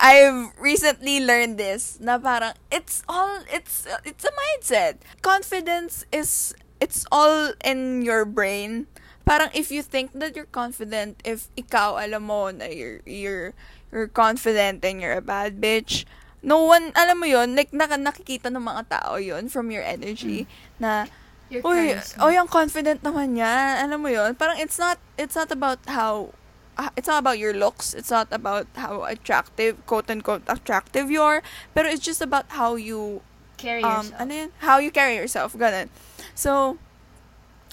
[0.00, 5.04] I've recently learned this na parang it's all it's it's a mindset.
[5.20, 8.88] Confidence is it's all in your brain.
[9.28, 13.52] Parang if you think that you're confident, if ikaw alam mo na you're you're
[13.92, 16.08] you're confident and you're a bad bitch,
[16.40, 20.48] no one alam mo yon like naka, nakikita ng mga tao yon from your energy
[20.80, 21.06] na
[21.50, 22.20] Your Uy, charisma.
[22.20, 23.80] oh, yung confident naman niya.
[23.84, 24.34] Alam mo yun?
[24.36, 26.34] Parang it's not, it's not about how,
[26.76, 27.94] ah, it's not about your looks.
[27.94, 31.42] It's not about how attractive, quote-unquote, attractive you are.
[31.74, 33.22] Pero it's just about how you,
[33.56, 34.20] Carry um, yourself.
[34.20, 34.50] ano yun?
[34.58, 35.54] How you carry yourself.
[35.56, 35.88] Ganun.
[36.34, 36.78] So,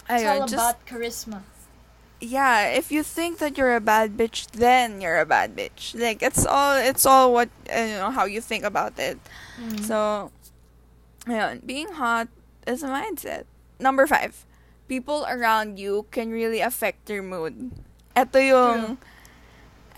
[0.10, 1.44] it's ayun, all just, about charisma.
[2.22, 5.94] yeah, if you think that you're a bad bitch, then you're a bad bitch.
[6.00, 9.20] Like, it's all, it's all what, uh, you know, how you think about it.
[9.60, 9.84] Mm.
[9.84, 10.32] So,
[11.28, 12.30] ayun, being hot
[12.66, 13.44] is a mindset.
[13.80, 14.46] Number five,
[14.88, 17.72] people around you can really affect your mood.
[18.16, 18.98] Ito yung,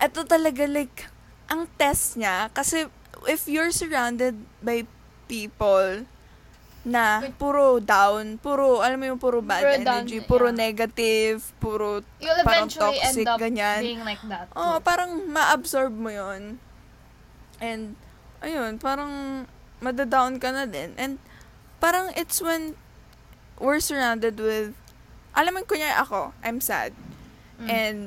[0.00, 1.06] ito talaga like,
[1.48, 2.90] ang test niya, kasi
[3.30, 4.84] if you're surrounded by
[5.30, 6.04] people
[6.88, 10.56] na puro down, puro, alam mo yung puro bad Puro down, energy, puro yeah.
[10.56, 13.80] negative, puro, You'll parang toxic, end up ganyan.
[13.84, 14.48] being like that.
[14.56, 16.56] oh, parang ma-absorb mo yon
[17.60, 17.98] And,
[18.40, 19.44] ayun, parang
[19.82, 20.94] madadown ka na din.
[20.96, 21.18] And,
[21.78, 22.74] parang it's when
[23.58, 24.74] we're surrounded with,
[25.34, 26.94] alam mo, kunya ako, I'm sad.
[27.58, 27.68] Mm.
[27.68, 27.98] And,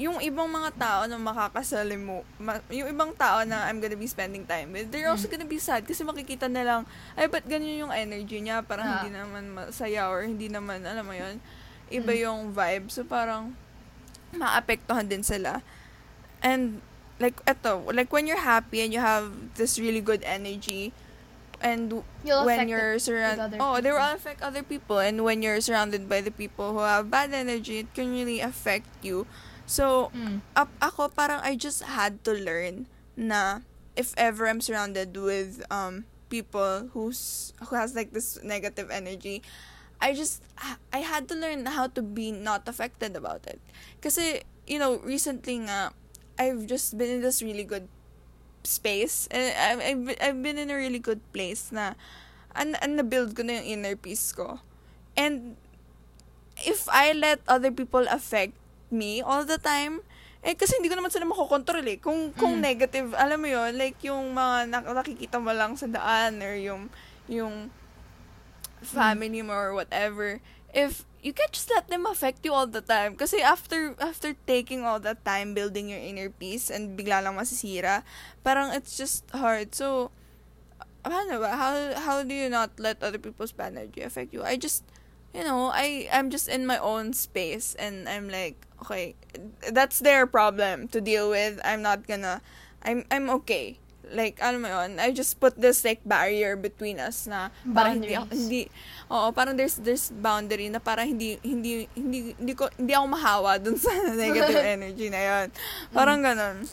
[0.00, 4.08] yung ibang mga tao na makakasali mo, ma- yung ibang tao na I'm gonna be
[4.08, 5.36] spending time with, they're also Mm.
[5.36, 6.80] gonna be sad kasi makikita na lang,
[7.20, 8.64] ay, ba't ganyan yung energy niya?
[8.64, 9.04] Parang Ah.
[9.04, 11.36] hindi naman masaya or hindi naman, alam mo yun,
[11.92, 12.20] iba Mm.
[12.24, 12.88] yung vibe.
[12.88, 13.52] So, parang,
[14.32, 15.60] maapektuhan din sila.
[16.40, 16.80] And,
[17.20, 19.28] like, eto, like, when you're happy and you have
[19.60, 20.96] this really good energy,
[21.60, 24.98] and You'll when you're surrounded, oh, they will affect other people.
[24.98, 28.88] And when you're surrounded by the people who have bad energy, it can really affect
[29.04, 29.26] you.
[29.70, 30.42] So, Mm.
[30.56, 33.62] up ako parang I just had to learn na
[33.94, 39.42] if ever I'm surrounded with um people who's who has like this negative energy,
[40.00, 40.42] I just
[40.90, 43.60] I had to learn how to be not affected about it.
[44.02, 45.92] Kasi you know, recently nga
[46.40, 47.86] I've just been in this really good
[48.62, 51.94] space and I've, I've, been in a really good place na
[52.54, 54.60] an, an na-build ko na yung inner peace ko.
[55.16, 55.56] And
[56.60, 58.52] if I let other people affect
[58.92, 60.04] me all the time,
[60.40, 62.00] eh, kasi hindi ko naman sila makokontrol eh.
[62.00, 62.64] Kung, kung Mm.
[62.64, 66.88] negative, alam mo yon like yung mga nak- nakikita mo lang sa daan or yung,
[67.28, 67.68] yung
[68.80, 70.40] family mo or whatever,
[70.72, 73.14] if you can't just let them affect you all the time.
[73.16, 78.02] Kasi after, after taking all that time building your inner peace and bigla lang masisira,
[78.44, 79.74] parang it's just hard.
[79.74, 80.10] So,
[81.04, 81.56] paano ba?
[81.56, 84.42] How, how do you not let other people's bad energy affect you?
[84.42, 84.84] I just,
[85.34, 89.14] you know, I, I'm just in my own space and I'm like, okay,
[89.70, 91.60] that's their problem to deal with.
[91.64, 92.40] I'm not gonna,
[92.82, 93.78] I'm, I'm okay.
[94.10, 98.18] Like, alam mo yun, I just put this like barrier between us na parang hindi,
[98.18, 98.66] ako- hindi,
[99.06, 103.62] oo, parang there's, there's boundary na parang hindi, hindi, hindi, hindi ko, hindi ako mahawa
[103.62, 105.46] dun sa negative energy na yun.
[105.94, 106.66] Parang ganun.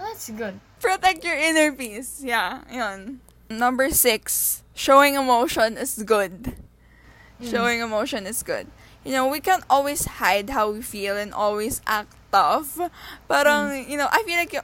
[0.00, 0.58] That's good.
[0.80, 2.24] Protect your inner peace.
[2.24, 3.20] Yeah, yun.
[3.48, 6.56] Number six, showing emotion is good.
[7.40, 7.50] Mm.
[7.50, 8.66] Showing emotion is good.
[9.04, 12.80] You know, we can't always hide how we feel and always act tough.
[13.28, 14.56] Parang, you know, I feel like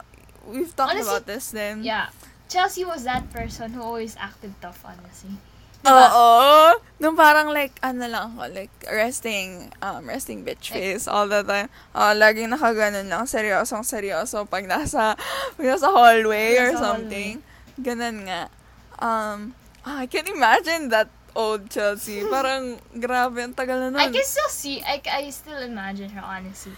[0.47, 1.83] we've talked Honestly, about this then.
[1.83, 2.09] Yeah.
[2.49, 5.39] Chelsea was that person who always acted tough, honestly.
[5.81, 6.77] Oo.
[7.01, 11.73] Nung parang like, ano lang ako, like, resting, um, resting bitch face all the time.
[11.97, 15.17] Oh, laging nakaganon lang, seryosong seryoso pag nasa,
[15.57, 17.41] pag nasa hallway or Nasa something.
[17.81, 18.53] Ganon nga.
[19.01, 22.21] Um, ah, I can imagine that old Chelsea.
[22.33, 23.97] Parang, grabe, ang tagal na nun.
[23.97, 26.77] I can still see, I, I still imagine her, honestly.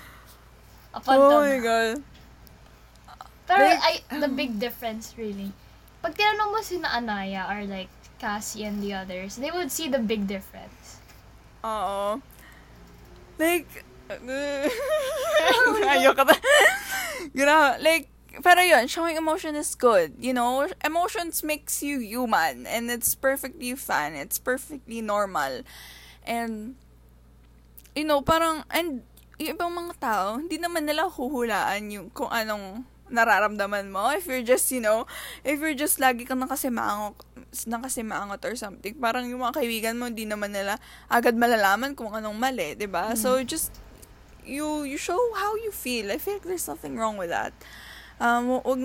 [0.93, 1.59] Up Oh my.
[1.59, 2.12] God.
[3.53, 5.53] Pero Like- I, the big difference, really.
[6.01, 10.01] Pag tinanong mo si Anaya or like Cassie and the others, they would see the
[10.01, 10.97] big difference.
[11.61, 12.17] Oo.
[13.37, 13.85] Like,
[15.93, 16.35] ayoko na.
[17.31, 17.77] Grabe.
[17.79, 18.09] Like,
[18.41, 20.17] pero yun, showing emotion is good.
[20.17, 22.65] You know, emotions makes you human.
[22.65, 24.17] And it's perfectly fine.
[24.17, 25.61] It's perfectly normal.
[26.25, 26.75] And,
[27.93, 29.05] you know, parang, and
[29.37, 34.11] yung ibang mga tao, hindi naman nila huhulaan yung kung anong nararamdaman mo.
[34.11, 35.05] If you're just, you know,
[35.43, 37.17] if you're just lagi kang nakasimangot,
[37.65, 42.37] nakasimangot or something, parang yung mga kaibigan mo, hindi naman nila agad malalaman kung anong
[42.37, 43.69] mali, 'di ba So, just,
[44.43, 46.11] you, you show how you feel.
[46.11, 47.53] I feel like there's nothing wrong with that.
[48.19, 48.79] Um, wag,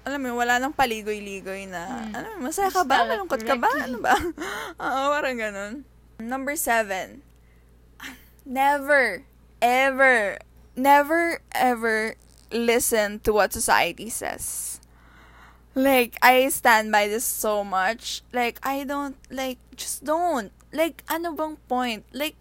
[0.00, 2.12] alam mo, wala nang paligoy-ligoy na, Mm.
[2.16, 3.04] ano, masaya ka ba?
[3.04, 3.68] Malungkot ka ba?
[3.84, 4.16] Ano ba?
[4.84, 5.74] Oo, parang ganun.
[6.20, 7.20] Number seven.
[8.48, 9.24] Never,
[9.60, 10.40] ever,
[10.72, 12.16] never, ever
[12.52, 14.80] listen to what society says.
[15.74, 18.22] Like, I stand by this so much.
[18.32, 20.50] Like, I don't, like, just don't.
[20.72, 22.04] Like, ano bang point?
[22.12, 22.36] Like,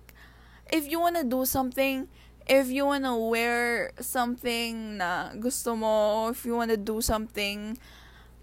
[0.72, 2.10] if you wanna do something,
[2.50, 7.78] if you wanna wear something na gusto mo, if you wanna do something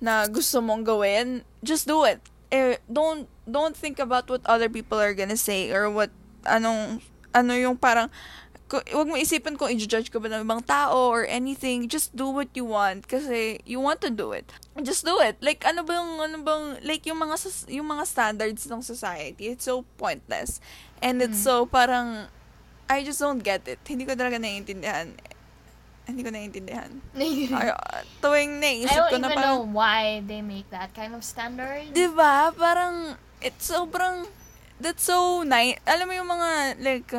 [0.00, 2.22] na gusto mong gawin, just do it.
[2.54, 6.14] Eh, don't don't think about what other people are gonna say or what
[6.46, 7.02] anong
[7.34, 8.06] ano yung parang
[8.66, 11.86] wag mo isipin kung i-judge ka ba ng ibang tao or anything.
[11.86, 14.50] Just do what you want kasi you want to do it.
[14.82, 15.38] Just do it.
[15.38, 17.38] Like ano bang ano bang like yung mga
[17.70, 19.54] yung mga standards ng society.
[19.54, 20.58] It's so pointless.
[20.98, 22.26] And it's so parang
[22.90, 23.78] I just don't get it.
[23.86, 25.14] Hindi ko talaga naiintindihan.
[26.06, 26.90] Hindi ko naiintindihan.
[27.18, 27.50] Ay,
[28.22, 31.26] tuwing I naisip don't ko na even know parang, why they make that kind of
[31.26, 31.90] standard.
[31.90, 32.54] di ba?
[32.54, 34.30] Parang, it's sobrang,
[34.78, 35.82] that's so nice.
[35.82, 37.10] Alam mo yung mga, like,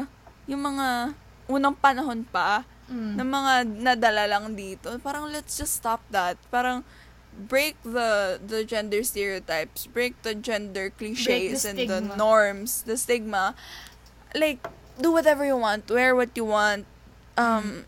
[0.47, 3.19] yung mga unang panahon pa, Mm.
[3.19, 4.95] na mga nadala lang dito.
[5.03, 6.39] Parang, let's just stop that.
[6.47, 6.87] Parang,
[7.37, 13.53] break the the gender stereotypes, break the gender cliches and the norms, the stigma.
[14.33, 14.63] Like,
[14.97, 16.87] do whatever you want, wear what you want.
[17.37, 17.85] Um,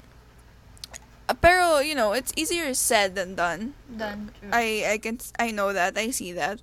[1.25, 3.73] uh, pero, you know, it's easier said than done.
[3.87, 4.35] Done.
[4.37, 4.51] True.
[4.51, 5.95] I I can I know that.
[5.97, 6.59] I see that.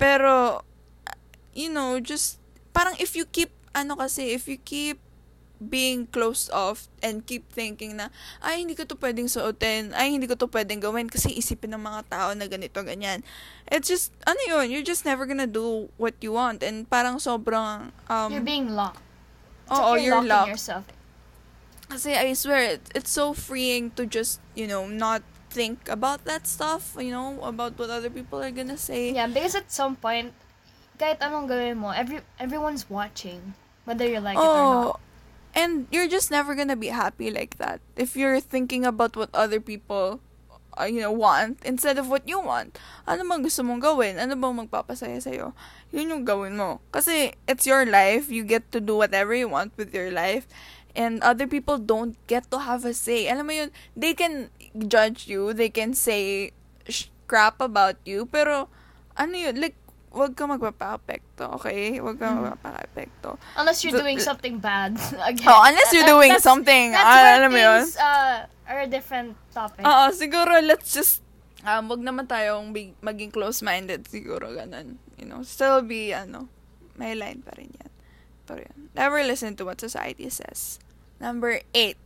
[0.00, 0.64] Pero
[1.52, 2.40] you know, just
[2.74, 4.98] parang if you keep ano kasi if you keep
[5.70, 8.12] being closed off and keep thinking na
[8.44, 11.82] ay hindi ko to pwedeng suotin, ay hindi ko to pwedeng gawin kasi isipin ng
[11.82, 13.24] mga tao na ganito ganyan.
[13.68, 17.90] It's just ano yun, you're just never gonna do what you want and parang sobrang
[18.12, 19.00] um you're being locked.
[19.72, 20.52] Oo, like you're locking locked.
[20.52, 20.84] yourself.
[21.88, 25.22] Kasi I swear, it, it's so freeing to just, you know, not
[25.54, 29.12] think about that stuff, you know, about what other people are gonna say.
[29.12, 30.34] Yeah, because at some point,
[30.98, 33.54] kahit anong gawin mo, every everyone's watching,
[33.86, 35.00] whether you like it or not.
[35.54, 39.62] And you're just never gonna be happy like that if you're thinking about what other
[39.62, 40.20] people,
[40.78, 42.78] uh, you know, want instead of what you want.
[43.06, 44.18] Ano bang gusto mong gawin?
[44.18, 45.54] Ano bang magpapasaya sa'yo?
[45.94, 46.82] Yun yung gawin mo.
[46.90, 48.28] Kasi it's your life.
[48.28, 50.50] You get to do whatever you want with your life.
[50.94, 53.26] And other people don't get to have a say.
[53.30, 54.50] Alam mo yun, they can
[54.86, 55.54] judge you.
[55.54, 56.54] They can say
[57.26, 58.26] crap about you.
[58.26, 58.70] Pero,
[59.18, 59.74] ano yun, like,
[60.14, 61.98] wag ka magpapa-apekto, okay?
[61.98, 62.38] Wag ka Mhm.
[62.54, 63.34] magpapa-apekto.
[63.58, 64.94] Unless you're doing something bad.
[65.28, 65.50] Again.
[65.50, 67.82] Oh, unless you're doing that's- something, That's ah, where alam mo yun?
[67.82, 69.82] things uh, are a different topic.
[69.82, 71.20] Oo, siguro let's just,
[71.62, 75.02] um, wag naman tayong big, maging close-minded siguro, ganun.
[75.18, 76.46] You know, still be, ano,
[76.94, 77.90] may line pa rin yan.
[78.46, 78.94] Pero yun.
[78.94, 80.78] Never listen to what society says.
[81.18, 81.98] Number eight,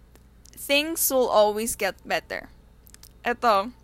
[0.50, 2.48] things will always get better.
[3.20, 3.76] Ito,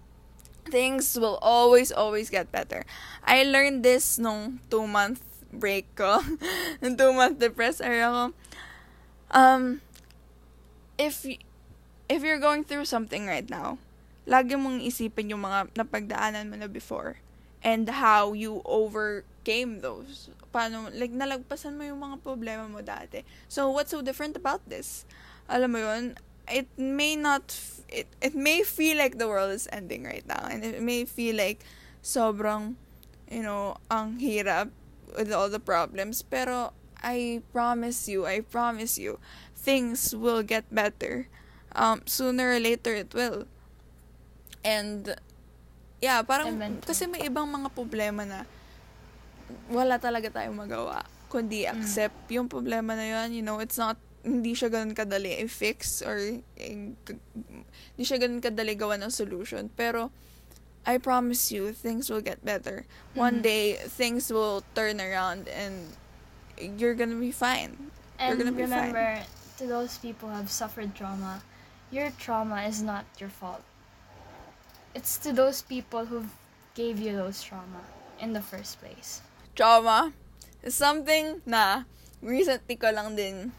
[0.68, 2.85] things will always, always get better.
[3.24, 5.22] I learned this nung two-month
[5.53, 6.20] break ko.
[6.83, 8.24] nung two-month depressed era ko.
[9.35, 9.81] Um,
[10.98, 11.27] if
[12.09, 13.79] if you're going through something right now,
[14.24, 17.20] lagi mong isipin yung mga napagdaanan mo na before
[17.64, 20.29] and how you overcame those.
[20.53, 23.24] Paano, like, nalagpasan mo yung mga problema mo dati.
[23.48, 25.09] So, what's so different about this?
[25.48, 26.14] Alam mo yun,
[26.46, 27.57] it may not,
[27.94, 31.38] it, it may feel like the world is ending right now and it may feel
[31.38, 31.62] like
[32.02, 32.74] sobrang,
[33.30, 34.74] you know, ang hirap
[35.14, 36.26] with all the problems.
[36.26, 39.22] Pero, I promise you, I promise you,
[39.54, 41.28] things will get better.
[41.72, 43.46] Um, sooner or later, it will.
[44.64, 45.14] And,
[46.02, 46.87] yeah, parang, Eventually.
[46.87, 48.42] kasi may ibang mga problema na
[49.70, 51.04] wala talaga tayong magawa.
[51.30, 53.37] Kundi accept yung problema na yun.
[53.37, 56.16] You know, it's not, hindi siya ganun kadali i-fix or
[56.56, 59.68] eh, hindi siya ganun kadali gawa ng solution.
[59.76, 60.08] Pero,
[60.84, 62.88] I promise you, things will get better.
[63.12, 63.46] One Mhm.
[63.46, 65.92] day, things will turn around and
[66.56, 67.92] you're gonna be fine.
[68.14, 68.94] and gonna be fine.
[68.94, 69.26] remember,
[69.58, 71.42] to those people who have suffered trauma,
[71.90, 73.60] your trauma is not your fault.
[74.94, 76.30] It's to those people who
[76.78, 77.82] gave you those trauma
[78.22, 79.18] in the first place.
[79.58, 80.14] Trauma
[80.62, 81.90] is something na
[82.22, 83.50] recently ko lang din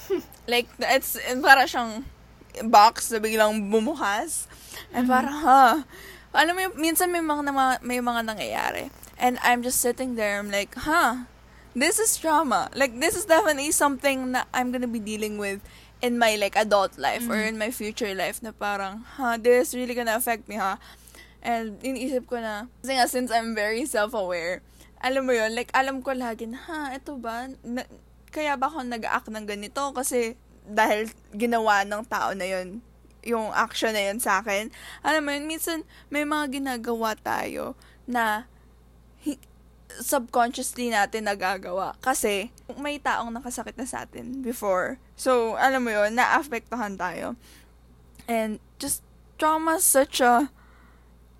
[0.52, 2.04] like, it's para siyang
[2.68, 4.46] box na biglang bumukas.
[4.92, 5.76] And parang, huh.
[6.32, 8.88] Alam mo, minsan may mga, may mga nangyayari.
[9.20, 11.28] And I'm just sitting there, I'm like, huh,
[11.76, 12.72] this is trauma.
[12.74, 15.60] Like, this is definitely something that I'm gonna be dealing with
[16.02, 17.48] in my like adult life or Mhm.
[17.54, 20.80] in my future life na parang, ha, this is really gonna affect me, ha?
[21.42, 24.62] And iniisip ko na, kasi nga, since I'm very self-aware,
[24.98, 27.46] alam mo yun, like, alam ko lagi na, ha, ito ba?
[27.62, 27.86] Na,
[28.32, 29.92] kaya ba ako nag-act ng ganito?
[29.92, 32.80] Kasi, dahil ginawa ng tao na yun,
[33.22, 34.72] yung action na yun sa akin.
[35.04, 38.48] Alam mo yun, minsan, may mga ginagawa tayo na
[40.00, 41.94] subconsciously natin nagagawa.
[42.00, 42.48] Kasi,
[42.80, 44.96] may taong nakasakit na sa atin before.
[45.14, 47.36] So, alam mo yun, naapektuhan tayo.
[48.24, 49.04] And, just,
[49.36, 50.48] trauma such a,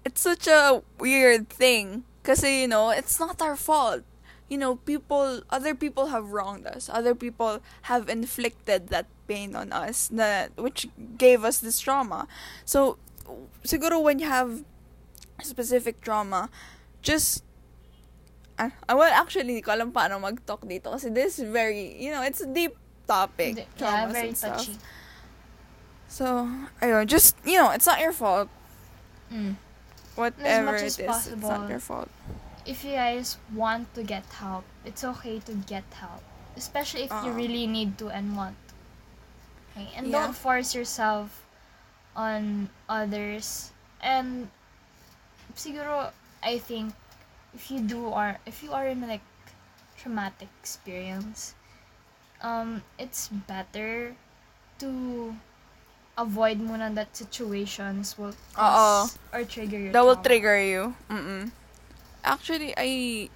[0.04, 2.04] it's such a weird thing.
[2.22, 4.04] Kasi, you know, it's not our fault.
[4.52, 6.92] You know, people, other people have wronged us.
[6.92, 12.28] Other people have inflicted that pain on us, na, which gave us this trauma.
[12.68, 13.00] So,
[13.64, 14.60] siguro when you have
[15.40, 16.52] specific trauma,
[17.00, 17.48] just
[18.60, 22.12] Ah, ah, well, actually, hindi ko alam paano mag-talk dito kasi this is very, you
[22.12, 22.76] know, it's a deep
[23.08, 23.64] topic.
[23.80, 24.60] Yeah, very and stuff.
[24.60, 24.76] touchy.
[26.06, 26.46] So,
[26.84, 28.52] ayun, just, you know, it's not your fault.
[29.32, 29.56] Mm.
[30.14, 32.12] Whatever much it is, it's not your fault.
[32.64, 36.22] If you guys want to get help, it's okay to get help.
[36.56, 38.56] Especially if you really need to and want.
[39.72, 39.88] Okay?
[39.96, 40.26] And Yeah.
[40.26, 41.42] don't force yourself
[42.14, 43.72] on others.
[44.00, 44.50] And
[45.56, 46.94] siguro, I think,
[47.54, 49.24] if you do or if you are in like
[49.96, 51.54] traumatic experience,
[52.42, 54.14] um, it's better
[54.78, 55.34] to
[56.18, 59.92] avoid muna that situations will cause or trigger you.
[59.92, 60.94] That will trigger you.
[61.08, 61.50] Mm-mm.
[62.22, 63.28] Actually, I,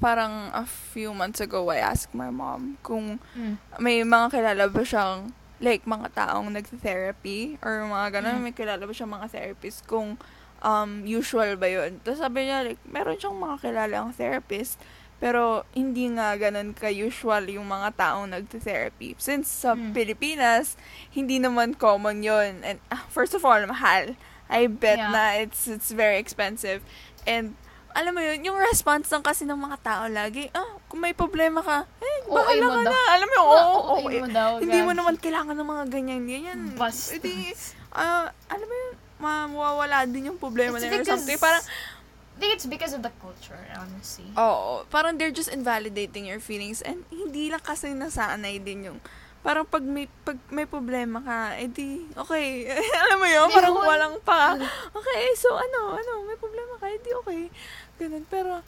[0.00, 3.56] parang a few months ago, I asked my mom kung Mm.
[3.78, 8.44] may mga kilala ba siyang, like, mga taong nag-therapy or mga ganun, Mm.
[8.48, 10.16] may kilala ba siyang mga therapist kung
[10.60, 12.00] um, usual ba yun.
[12.04, 14.76] Tapos sabi niya, like, meron siyang mga kilalang therapist,
[15.16, 19.16] pero hindi nga ganun ka-usual yung mga taong nag-therapy.
[19.16, 19.92] Since sa Mm.
[19.92, 20.76] Pilipinas,
[21.12, 22.60] hindi naman common yun.
[22.60, 24.16] And ah, first of all, mahal.
[24.48, 25.12] I bet Yeah.
[25.12, 26.80] na it's it's very expensive.
[27.24, 27.56] And
[28.00, 31.60] alam mo yun, yung response lang kasi ng mga tao lagi, ah, kung may problema
[31.60, 33.00] ka, eh, bahala mo ka na.
[33.12, 36.20] Alam mo yun, oo, Oo, eh, mo daw, hindi mo naman kailangan ng mga ganyan,
[36.24, 36.58] ganyan.
[36.80, 37.20] Bastos.
[37.20, 37.52] Edi,
[37.92, 41.36] ah, alam mo yun, mawawala din yung problema It's na yun or something.
[41.36, 44.24] Parang, I think it's because of the culture, honestly.
[44.32, 48.98] oo, parang they're just invalidating your feelings and hindi lang kasi nasanay din yung,
[49.44, 52.64] parang pag may, pag may problema ka, edi, okay,
[53.04, 54.56] alam mo yun, parang walang pa,
[54.96, 57.52] okay, so ano, ano, may problema ka, edi okay.
[58.00, 58.64] Ganun, pero,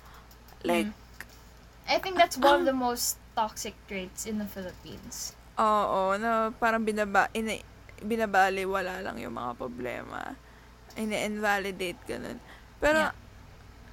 [0.60, 1.00] like, Mm.
[1.88, 5.32] I think that's one of the most toxic traits in the Philippines.
[5.56, 7.56] Oo, na parang binaba, ina,
[8.04, 10.36] binabali, wala lang yung mga problema.
[10.94, 12.36] Ina-invalidate, ganun.
[12.76, 13.16] Pero, Yeah.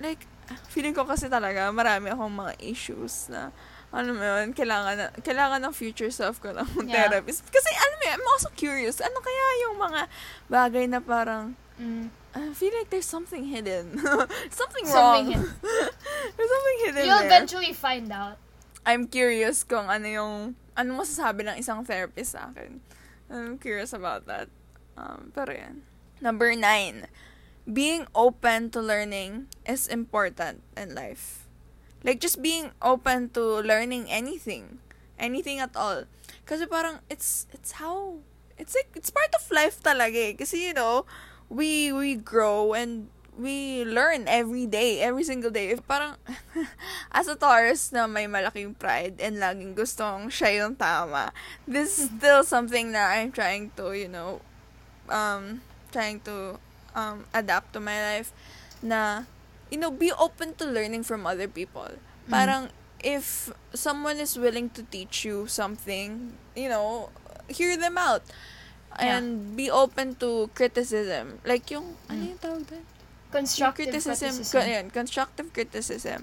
[0.03, 0.27] like,
[0.67, 3.55] feeling ko kasi talaga, marami akong mga issues na,
[3.89, 7.09] ano mo yun, kailangan, na, kailangan ng future self ko ng Yeah.
[7.09, 7.47] therapist.
[7.47, 10.01] Kasi, alam mo yun, I'm also curious, ano kaya yung mga
[10.51, 12.11] bagay na parang, Mm.
[12.35, 13.97] I feel like there's something hidden.
[14.49, 15.25] something, Something wrong.
[16.37, 17.27] there's something hidden You'll there.
[17.27, 18.37] eventually find out.
[18.85, 20.35] I'm curious kung ano yung,
[20.77, 22.79] ano masasabi ng isang therapist sa akin.
[23.29, 24.47] I'm curious about that.
[24.97, 25.81] Um, pero yan.
[26.21, 27.07] Number nine,
[27.65, 31.45] being open to learning is important in life.
[32.03, 34.79] Like, just being open to learning anything.
[35.19, 36.05] Anything at all.
[36.45, 38.23] Kasi parang, it's, it's how,
[38.57, 40.33] it's like, it's part of life talaga eh.
[40.33, 41.03] Kasi, you know,
[41.49, 43.09] we, we grow and
[43.39, 45.69] we learn every day, every single day.
[45.69, 46.15] If parang,
[47.11, 51.31] as a Taurus na may malaking pride and laging gustong siya yung tama,
[51.65, 54.41] this is still something that I'm trying to, you know,
[55.07, 56.59] um, trying to
[56.93, 58.35] um, adapt to my life
[58.83, 59.23] na,
[59.71, 61.87] you know, be open to learning from other people.
[62.29, 67.09] Parang, if someone is willing to teach you something, you know,
[67.47, 68.21] hear them out.
[68.97, 71.39] And be open to criticism.
[71.45, 72.29] Like yung, ano Mm.
[72.33, 72.83] yung tawag doon?
[73.29, 74.61] Constructive criticism, criticism.
[74.61, 76.19] co- yan, constructive criticism.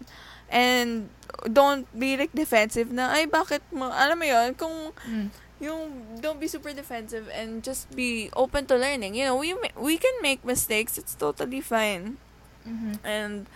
[0.50, 1.08] And
[1.46, 5.30] don't be like defensive na, ay, bakit mo, alam mo yun, kung Mm.
[5.62, 5.82] yung,
[6.20, 9.14] don't be super defensive and just be open to learning.
[9.14, 12.18] You know, we, we can make mistakes, it's totally fine.
[12.66, 12.98] Mhm.
[13.06, 13.46] And,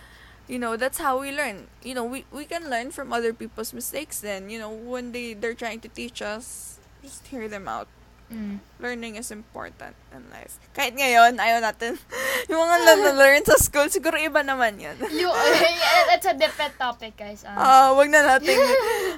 [0.47, 1.67] you know, that's how we learn.
[1.83, 5.35] You know, we, we can learn from other people's mistakes then, you know, when they,
[5.35, 7.87] they're trying to teach us, just hear them out.
[8.31, 8.63] Mm.
[8.79, 10.55] Learning is important in life.
[10.71, 11.99] Kahit ngayon, ayaw natin.
[12.49, 14.95] yung mga na-learn sa school, siguro iba naman yun.
[15.19, 15.27] You,
[16.09, 17.43] that's a different topic, guys.
[17.43, 18.55] Um, Ah, wag na natin.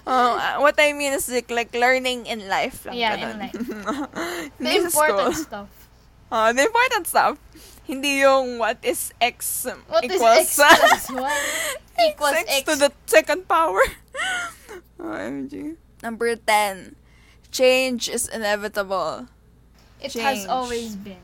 [0.10, 2.98] uh, what I mean is like, like learning in life lang.
[2.98, 3.38] Yeah, ganun.
[3.38, 3.56] in life.
[4.58, 5.70] The important stuff.
[6.34, 7.38] Ah, the important stuff.
[7.86, 11.44] Hindi yung what is x um, What is equals x plus one?
[12.00, 12.64] Equals x x.
[12.66, 13.84] to the second power.
[14.98, 15.76] OMG.
[16.02, 16.96] Number 10.
[17.54, 19.30] Change is inevitable.
[20.02, 21.22] It has always been.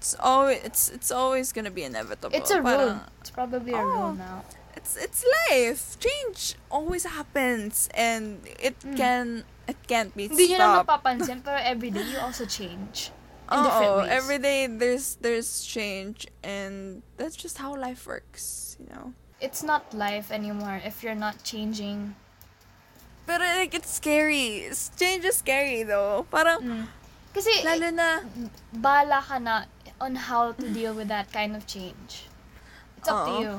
[0.00, 2.32] It's always it's it's always gonna be inevitable.
[2.34, 3.04] It's a rule.
[3.20, 3.84] It's probably a Oh.
[3.84, 4.42] rule now.
[4.74, 6.00] It's it's life.
[6.00, 8.96] Change always happens, and it Mm.
[8.96, 9.26] can
[9.68, 10.88] it can't be Hindi nyo na stopped.
[10.88, 13.12] mapapansin, pero everyday you also change.
[13.52, 14.10] In different Oo, ways.
[14.14, 19.12] every day there's there's change, and that's just how life works, you know.
[19.42, 22.14] It's not life anymore if you're not changing.
[23.30, 24.66] But like it's scary.
[24.98, 26.26] Change is scary though.
[26.34, 26.84] Parang Mm.
[27.30, 28.26] Kasi, lalo na
[28.74, 29.70] bala ka na
[30.02, 32.26] on how to deal with that kind of change.
[32.98, 33.38] It's up to Oo.
[33.38, 33.54] you.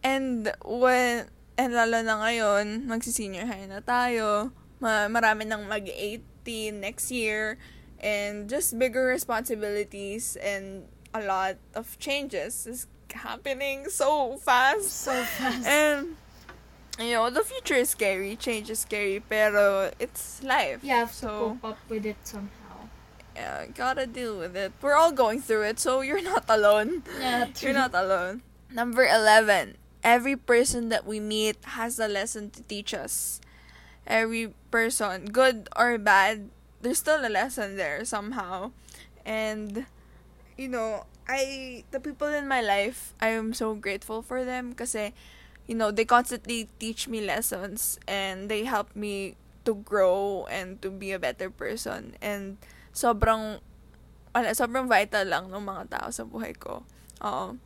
[0.00, 1.28] And when,
[1.60, 7.60] and lalo na ngayon, magsi-senior high na tayo, ma marami nang mag-18 next year,
[8.00, 14.88] and just bigger responsibilities and a lot of changes is happening so fast.
[15.04, 15.68] So fast.
[15.68, 16.16] And,
[16.98, 20.82] you know, the future is scary, change is scary, pero it's life.
[20.82, 22.88] You have to so, cope up with it somehow.
[23.36, 24.72] yeah, gotta deal with it.
[24.82, 27.02] We're all going through it, so you're not alone.
[27.20, 28.42] Yeah, You're not alone.
[28.72, 29.76] Number 11.
[30.02, 33.40] Every person that we meet has a lesson to teach us.
[34.06, 36.50] Every person, good or bad,
[36.82, 38.72] there's still a lesson there somehow.
[39.24, 39.86] And,
[40.56, 45.12] you know, I, the people in my life, I am so grateful for them kasi,
[45.68, 49.36] you know, they constantly teach me lessons and they help me
[49.68, 52.16] to grow and to be a better person.
[52.24, 52.56] And,
[52.96, 53.60] sobrang,
[54.32, 56.88] wala, sobrang vital lang ng mga tao sa buhay ko.
[57.20, 57.60] Oo.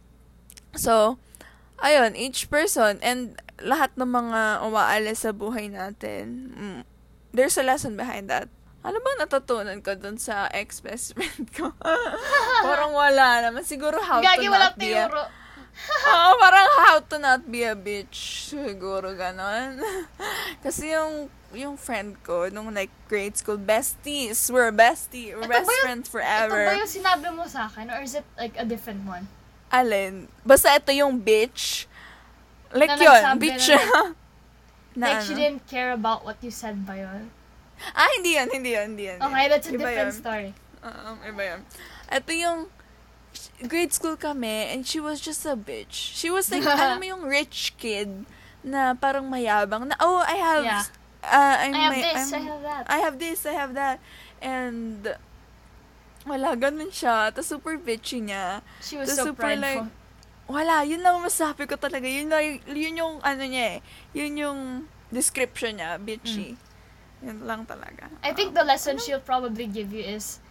[0.75, 1.23] So,
[1.79, 6.81] ayun, each person and lahat ng mga umaalis sa buhay natin, mm,
[7.31, 8.51] there's a lesson behind that.
[8.83, 11.71] Ano bang natutunan ko dun sa ex-best friend ko?
[12.67, 13.63] parang wala naman.
[13.63, 15.07] Siguro how Gagi, to not be a...
[16.03, 18.49] Oo, parang how to not be a bitch.
[18.49, 19.81] Siguro ganon.
[20.65, 24.49] Kasi yung yung friend ko, nung like grade school, besties.
[24.49, 25.33] We're bestie.
[25.33, 26.61] We're Ito best yung- friends Ito forever.
[26.65, 27.93] ba yung sinabi mo sa akin?
[27.93, 29.29] Or is it like a different one?
[29.69, 30.29] Alin?
[30.45, 31.89] Basta ito yung bitch.
[32.73, 33.69] Like Na yun, bitch.
[33.69, 33.77] na
[34.97, 35.25] na like, ano?
[35.25, 37.29] she didn't care about what you said ba yun?
[37.93, 39.19] Ah, hindi yan, hindi yan, hindi yan.
[39.21, 40.21] Okay, that's a Iba different yun.
[40.21, 40.49] story.
[40.81, 41.61] Um, iba yan.
[42.09, 42.59] Ito yung
[43.69, 45.93] grade school kami and she was just a bitch.
[45.95, 48.27] She was like, alam mo yung rich kid
[48.63, 50.85] na parang mayabang na, oh, I have, Yeah.
[51.25, 52.83] uh, I'm, I have may- this, I'm- I have that.
[52.89, 53.99] I have this, I have that.
[54.43, 55.15] And,
[56.27, 57.31] wala, ganun siya.
[57.31, 58.63] Tapos super bitchy niya.
[58.83, 59.87] She was the so super, prideful.
[59.91, 60.01] like,
[60.51, 62.05] Wala, yun lang masabi ko talaga.
[62.05, 63.81] Yun, lang- yun yung, ano niya eh.
[64.13, 64.59] Yun yung
[65.09, 66.59] description niya, bitchy.
[67.23, 68.11] Yun lang talaga.
[68.11, 68.27] Mm.
[68.27, 70.42] I think the lesson she'll probably give you is,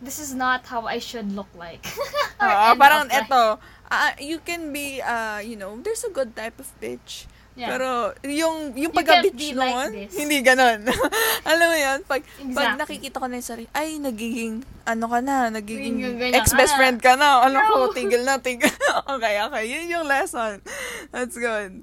[0.00, 1.84] this is not how I should look like.
[2.40, 3.56] Or end parang eto,
[3.88, 7.24] ah, you can be, uh, you know, there's a good type of bitch.
[7.56, 7.72] Yeah.
[7.72, 9.90] Pero, yung, yung pagka-bitch like noon,
[10.20, 10.84] hindi ganon.
[11.48, 11.98] Alam mo yun?
[12.04, 12.80] Pag, pag Exactly.
[12.84, 15.96] nakikita ko na yung sarili, ay, nagiging, ano ka na, nagiging
[16.36, 17.48] ex-best friend ka na.
[17.48, 17.96] Ano ko, No.
[17.96, 18.68] tigil na, tigil.
[19.08, 19.64] okay, okay.
[19.72, 20.60] Yun yung lesson.
[21.08, 21.80] That's good.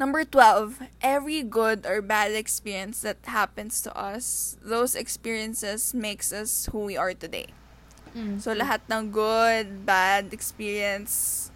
[0.00, 6.72] Number 12, every good or bad experience that happens to us, those experiences makes us
[6.72, 7.52] who we are today.
[8.16, 8.40] Mm.
[8.40, 11.52] So, lahat ng good, bad experience,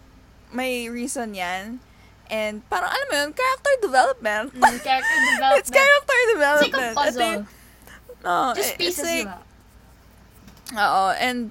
[0.52, 1.80] may reason yan.
[2.28, 4.52] And parang, alam mo yun, character development.
[4.52, 5.64] Mm, character development.
[5.64, 6.92] it's character It's like development.
[6.92, 7.24] a puzzle.
[7.24, 7.48] Yung-
[8.28, 9.44] no, Just it's pieces like, you out.
[10.84, 11.48] Oo, and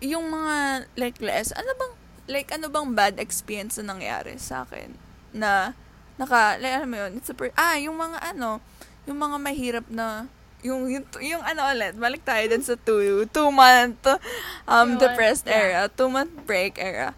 [0.00, 1.94] yung mga, like, les, ano bang,
[2.32, 5.04] like, ano bang bad experience na nangyari sa akin?
[5.36, 5.76] Na,
[6.16, 8.64] naka, like, alam mo yun, it's a per- ah, yung mga, ano,
[9.04, 10.32] yung mga mahirap na,
[10.64, 15.00] yung, yung, yung ano ulit, balik tayo dun sa two, two month, um, Two month,
[15.04, 15.60] depressed yeah.
[15.60, 17.12] era, two month break era.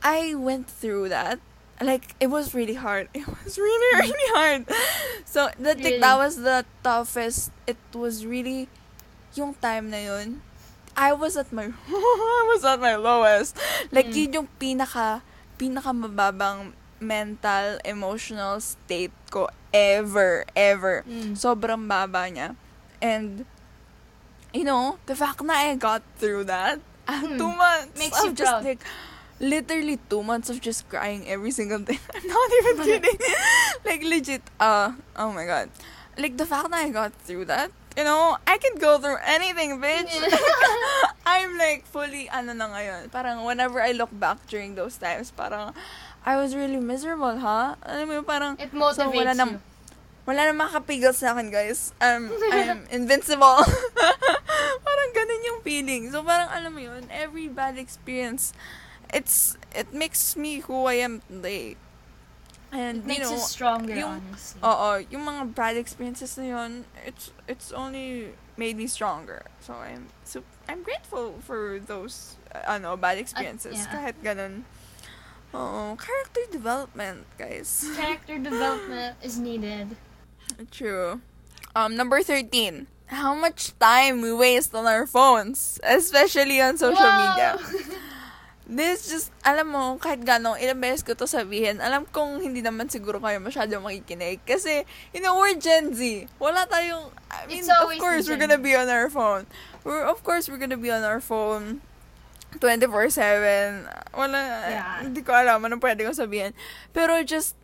[0.00, 1.38] I went through that.
[1.78, 3.06] Like, it was really hard.
[3.14, 4.62] It was really, really hard.
[5.28, 5.98] So, that, Really?
[6.00, 7.50] that was the toughest.
[7.66, 8.66] It was really,
[9.36, 10.40] yung time na yun,
[10.96, 13.58] I was at my, I was at my lowest.
[13.90, 14.16] Like, Mm.
[14.16, 15.22] yun yung pinaka,
[15.58, 21.02] pinaka mababang mental, emotional state ko ever, ever.
[21.04, 21.34] Mm.
[21.34, 22.54] Sobrang baba niya.
[23.02, 23.44] And,
[24.54, 27.34] you know, the fact na I got through that, Hmm.
[27.40, 28.62] two months Makes of just proud.
[28.62, 28.78] like,
[29.42, 31.98] literally two months of just crying every single day.
[32.14, 33.18] I'm not even kidding.
[33.84, 35.66] like, legit, uh, oh my god.
[36.16, 39.82] Like, the fact that I got through that, you know, I can go through anything,
[39.82, 40.14] bitch.
[41.26, 45.74] I'm like fully, ano na ngayon, parang whenever I look back during those times, parang,
[46.22, 47.74] I was really miserable, ha?
[47.82, 49.58] Alam mo, yun, parang, It motivates wala you.
[50.22, 51.90] wala na makakapigil sa akin, guys.
[51.98, 53.58] Um, I'm invincible.
[54.86, 56.14] parang ganun yung feeling.
[56.14, 58.54] So, parang alam mo yun, every bad experience,
[59.10, 61.74] it's, it makes me who I am today.
[62.72, 64.60] And, It makes you know, you stronger, yung- honestly.
[64.64, 69.44] Oo, yung mga bad experiences na yun, it's it's only made me stronger.
[69.60, 73.92] So I'm so I'm grateful for those uh, ano bad experiences yeah.
[73.92, 74.64] kahit ganun.
[75.52, 77.84] Oo, character development, guys.
[78.00, 79.96] Character development is needed.
[80.72, 81.20] True.
[81.76, 82.88] Um number 13.
[83.12, 87.20] How much time we waste on our phones, especially on social Wow!
[87.36, 87.50] media.
[88.72, 92.88] This just, alam mo, kahit gano'ng ilang beses ko to sabihin, alam kong hindi naman
[92.88, 94.40] siguro kayo masyado makikinig.
[94.48, 96.24] Kasi, you know, we're Gen Z.
[96.40, 99.44] Wala tayong, I mean, of course, we're gonna be on our phone.
[99.84, 101.84] We're, of course, we're gonna be on our phone
[102.60, 103.88] 24-7.
[104.12, 104.38] Wala,
[104.68, 105.00] Yeah.
[105.04, 106.52] hindi ko alam anong pwede kong sabihin.
[106.92, 107.56] Pero just,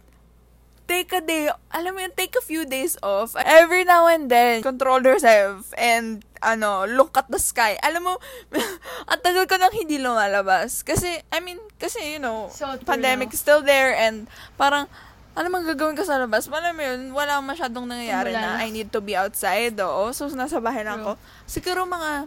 [0.88, 3.36] take a day, alam mo yun, take a few days off.
[3.36, 7.76] Every now and then, control yourself and, ano, look at the sky.
[7.84, 8.14] Alam mo,
[9.12, 10.80] at tagal ko nang hindi lumalabas.
[10.80, 14.88] Kasi, I mean, kasi, you know, So true, pandemic is still there and parang,
[15.36, 16.48] alam mo, gagawin ko sa labas.
[16.48, 18.64] Alam mo yun, wala masyadong nangyayari Wala na na.
[18.64, 19.76] I need to be outside.
[19.84, 20.10] Oo.
[20.16, 21.20] So, nasa bahay lang ako.
[21.44, 22.26] Siguro mga,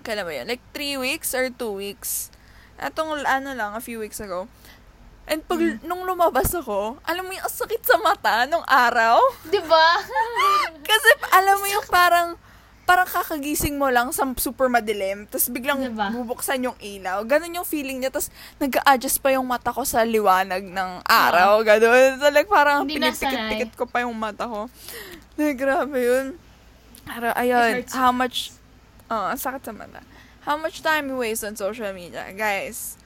[0.00, 0.46] kailan ba yun?
[0.46, 2.30] Like, three weeks or two weeks.
[2.76, 4.46] Atong, ano lang, a few weeks ago.
[5.24, 5.84] And pag, Mm.
[5.84, 9.20] nung lumabas ako, alam mo yung sakit sa mata nung araw.
[9.44, 9.86] Di ba?
[10.88, 12.28] Kasi, alam mo yung parang,
[12.82, 16.08] parang kakagising mo lang sa super madilim, tapos biglang Diba?
[16.08, 17.20] bubuksan yung ilaw.
[17.28, 21.60] Ganon yung feeling niya, tapos nag-a-adjust pa yung mata ko sa liwanag ng araw.
[21.60, 22.16] Ganon.
[22.16, 24.72] So, like, parang Hindi pinipikit-pikit ko pa yung mata ko.
[25.36, 26.26] Like, grabe yun.
[27.04, 28.56] Pero, ayun, how much,
[29.08, 30.04] ang sakit sa mata.
[30.44, 32.24] How much time you waste on social media?
[32.32, 32.96] Guys,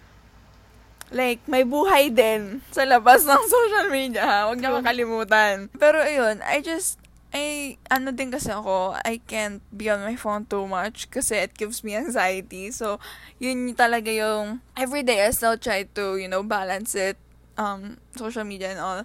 [1.10, 4.38] like, may buhay din sa labas ng social media, ha?
[4.48, 5.68] Huwag niyo makalimutan.
[5.76, 10.44] Pero, ayun, I just, I, ano din kasi ako, I can't be on my phone
[10.44, 12.68] too much kasi it gives me anxiety.
[12.72, 13.00] So,
[13.40, 17.16] yun talaga yung, everyday I still try to, you know, balance it,
[17.56, 19.02] um, social media and all.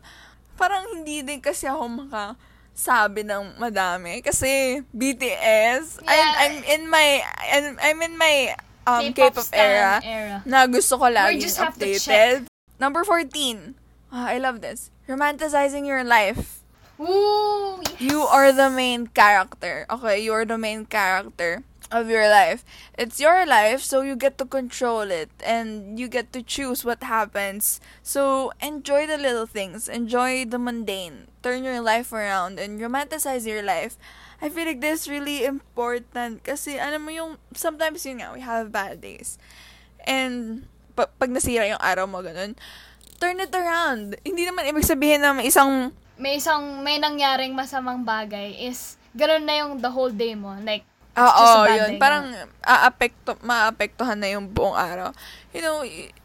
[0.60, 2.36] Parang hindi din kasi ako maka,
[2.78, 6.34] sabi ng madami kasi BTS I'm, Yeah.
[6.46, 8.54] I'm in my I'm, I'm in my
[8.86, 10.38] um K-pop, K-pop era era.
[10.46, 12.46] na gusto ko to updated.
[12.78, 13.74] Number 14.
[14.14, 14.94] Ah, I love this.
[15.10, 16.62] Romanticizing your life.
[17.02, 17.98] Ooh, yes.
[17.98, 19.90] You are the main character.
[19.90, 22.64] Okay, you are the main character of your life.
[22.98, 27.04] It's your life, so you get to control it and you get to choose what
[27.04, 27.80] happens.
[28.04, 33.64] So enjoy the little things, enjoy the mundane, turn your life around and romanticize your
[33.64, 33.98] life.
[34.42, 38.42] I feel like this is really important kasi alam mo yung sometimes yun nga, we
[38.46, 39.42] have bad days.
[40.06, 42.54] And pa- pag nasira yung araw mo ganun,
[43.18, 44.18] turn it around.
[44.22, 49.46] Hindi naman ibig sabihin na may isang May isang, may nangyaring masamang bagay is, ganun
[49.46, 50.50] na yung the whole day mo.
[50.66, 50.82] Like,
[51.18, 51.98] Oo, yun.
[51.98, 52.26] day Parang
[52.62, 55.10] aapekto, maapektuhan na yung buong araw.
[55.52, 55.82] You know,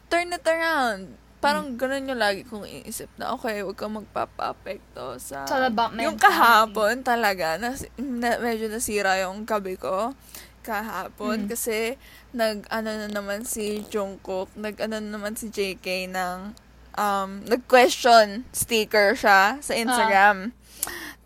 [0.07, 1.17] turn it around.
[1.43, 5.43] Parang ganun yung lagi kong iisip na, okay, huwag kang magpapa-apekto sa...
[5.43, 10.15] It's all about yung kahapon talaga, na, na, medyo nasira yung gabi ko
[10.63, 11.49] kahapon Mm.
[11.51, 11.99] kasi
[12.31, 16.55] nag ano na naman si Jungkook, nag ano na naman si JK ng
[16.95, 20.55] um nag-question sticker siya sa Instagram.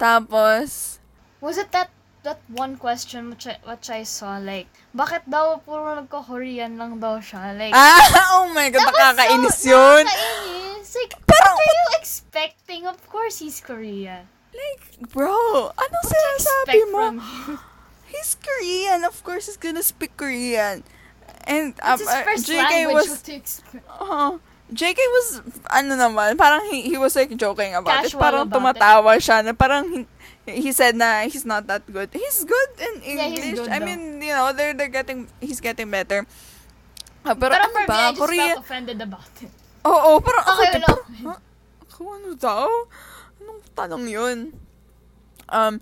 [0.02, 0.98] Tapos
[1.38, 1.94] was it that
[2.28, 7.24] that one question which I, which I saw, like, bakit daw puro nagko-Korean lang daw
[7.24, 7.56] siya?
[7.56, 8.04] Like, Ah,
[8.44, 10.04] oh my God, nakakainis yun.
[10.04, 10.90] Nakakainis.
[10.92, 12.84] Like, Pero- what are you expecting?
[12.84, 14.28] Of course he's Korean.
[14.52, 14.84] Like,
[15.16, 17.04] bro, anong sinasabi mo?
[18.10, 19.04] He's Korean.
[19.04, 20.82] Of course, he's gonna speak Korean.
[21.44, 23.84] And um, uh, JK was, what to expect.
[23.86, 25.28] uh, JK was,
[25.72, 28.12] ano naman, parang he, he was like joking about it.
[28.12, 30.04] Casual Parang about tumatawa siya na parang he,
[30.60, 32.12] he said na he's not that good.
[32.12, 33.64] He's good in Yeah, English.
[33.64, 33.88] good I though.
[33.88, 36.28] mean, you know, they're, they're getting, he's getting better.
[37.24, 39.52] Ah, pero, Pero ano for me, ba, I just Korea, felt offended about it.
[39.84, 40.88] Oo, parang ako, Okay, din, wala.
[40.92, 41.36] parang, ha?
[41.88, 42.68] Ako ano daw?
[43.40, 44.38] Anong tanong yun?
[45.48, 45.80] Um,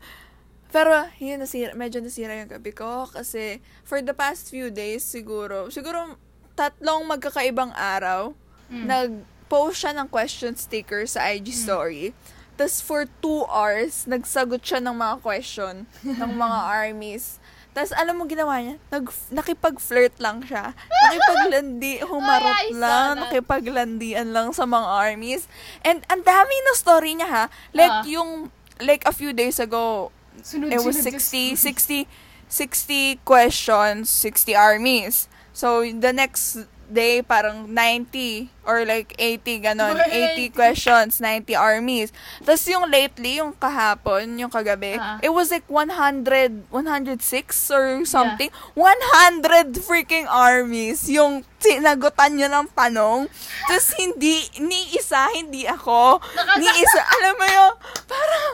[0.69, 5.69] pero, yun, nasira, medyo nasira yung gabi ko kasi for the past few days, siguro,
[5.69, 6.17] siguro
[6.53, 8.85] tatlong magkakaibang araw, Mm.
[8.85, 12.17] nag-post siya ng question sticker sa IG story.
[12.55, 15.85] Tapos for two hours, nagsagot siya ng mga question
[16.21, 17.37] ng mga armies.
[17.75, 18.79] Tapos alam mo ginawa niya?
[18.87, 20.71] Nag, nakipag-flirt lang siya.
[21.11, 23.21] Nakipaglandi, humarot Ay, lang, that.
[23.27, 25.43] nakipaglandian lang sa mga armies.
[25.83, 27.45] And ang dami na story niya ha.
[27.75, 28.07] Like Ah.
[28.07, 28.47] yung,
[28.79, 32.07] like a few days ago, Sunod, it was sunod, 60, sunod.
[32.07, 32.07] 60,
[32.47, 35.27] 60 questions, 60 armies.
[35.51, 39.93] So, the next day, parang 90 or like 80, ganon.
[39.93, 42.09] Or 80 questions, 90 armies.
[42.41, 45.21] Tapos yung lately, yung kahapon, yung kagabi, Ah.
[45.21, 48.49] it was like 100, 106 or something.
[48.73, 53.29] 100 freaking armies yung sinagutan niya ng tanong.
[53.69, 56.21] Tapos hindi, ni isa, hindi ako.
[56.57, 57.73] Ni isa, alam mo yun,
[58.05, 58.45] parang,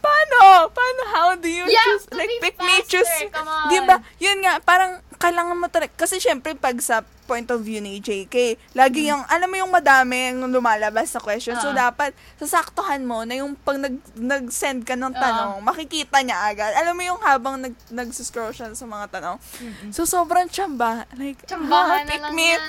[0.00, 0.38] paano?
[0.70, 1.00] Paano?
[1.12, 2.04] How do you have choose?
[2.12, 3.00] Like, pick me, faster.
[3.00, 3.12] choose.
[3.32, 3.68] Come on.
[3.68, 3.96] Di ba?
[4.20, 8.60] Yun nga, parang, kailangan mo talaga, kasi syempre, pag sa point of view ni JK,
[8.76, 11.56] lagi yung, alam mo yung madami yung lumalabas sa question.
[11.56, 11.80] So, Mm.
[11.80, 11.88] Ah.
[11.88, 16.76] dapat, sasaktuhan mo na yung pag nag, nag-send ka ng tanong, makikita niya agad.
[16.76, 19.40] Alam mo yung habang nag, nag-scroll siya sa mga tanong.
[19.88, 21.08] So, sobrang tsamba.
[21.16, 22.60] Like, Tsambahan ah, na pick lang me, yan.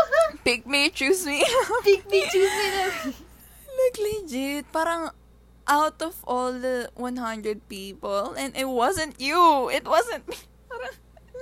[0.48, 1.44] pick me, choose me.
[1.84, 2.84] Pick me, choose me na.
[3.78, 5.12] like, legit, parang,
[5.68, 9.68] out of all the 100 people, and it wasn't you.
[9.68, 10.40] It wasn't me.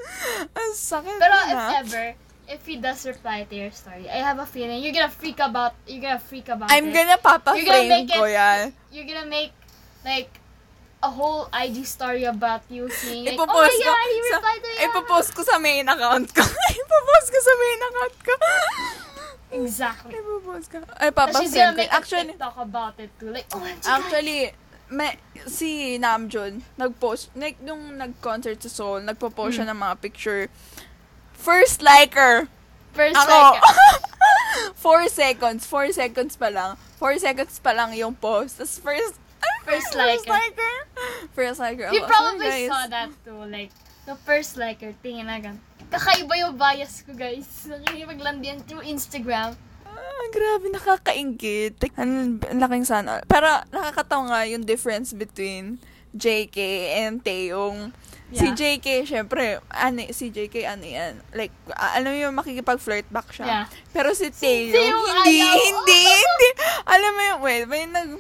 [0.59, 1.47] Ang sakit Pero na.
[1.47, 2.07] if ever,
[2.47, 5.75] if he does reply to your story, I have a feeling you're gonna freak about,
[5.87, 6.95] you're gonna freak about I'm it.
[6.95, 8.71] gonna papa-frame ko yan.
[8.91, 9.53] You're gonna make,
[10.03, 10.31] like,
[10.99, 14.37] a whole IG story about you seeing, like, oh my Ipopost ko god, he sa,
[14.37, 14.79] replied to you.
[14.83, 16.43] ipopost ko sa main account ko.
[16.81, 18.35] ipopost ko sa main account ko.
[19.47, 20.11] Exactly.
[20.19, 20.77] ipopost ko.
[20.99, 21.95] Ay, papa-frame gonna ko.
[21.95, 23.31] Actually, TikTok about it too.
[23.31, 24.11] Like, oh my god.
[24.89, 29.59] May, si Namjoon, nag-post, like, nung nag-concert sa Seoul, nagpo-post Hmm.
[29.59, 30.43] siya ng mga picture.
[31.33, 32.49] First liker,
[32.93, 33.29] First ako.
[33.29, 33.61] like,
[34.75, 36.77] four seconds, four seconds pa lang.
[36.97, 38.57] Four seconds pa lang yung post.
[38.57, 39.15] Tapos first,
[39.67, 40.31] First first liker.
[40.33, 40.75] liker.
[41.33, 41.87] First liker.
[41.91, 42.09] you ako.
[42.09, 42.71] probably Sorry, guys.
[42.71, 43.41] saw that too.
[43.45, 43.71] Like,
[44.07, 45.59] the first liker, tingin na gan.
[45.87, 47.47] Kakaiba yung bias ko, guys.
[47.69, 49.55] Nakikipaglandian through Instagram.
[50.27, 51.79] Ah, grabe, nakakaingit.
[51.79, 53.23] Like, Ang laking sana.
[53.25, 55.79] Pero nakakatawa nga yung difference between
[56.11, 56.59] JK
[56.99, 57.95] and Taeyong.
[58.35, 58.59] Si Yeah.
[58.59, 63.47] JK, syempre, ano, si JK, ano yan, like, alam mo yung makikipag-flirt back siya.
[63.47, 63.65] Yeah.
[63.95, 65.55] Pero si Taeyong, Taeyong hindi, ayaw.
[65.55, 66.49] hindi, hindi.
[66.91, 68.19] Alam mo yung, wait, may nag,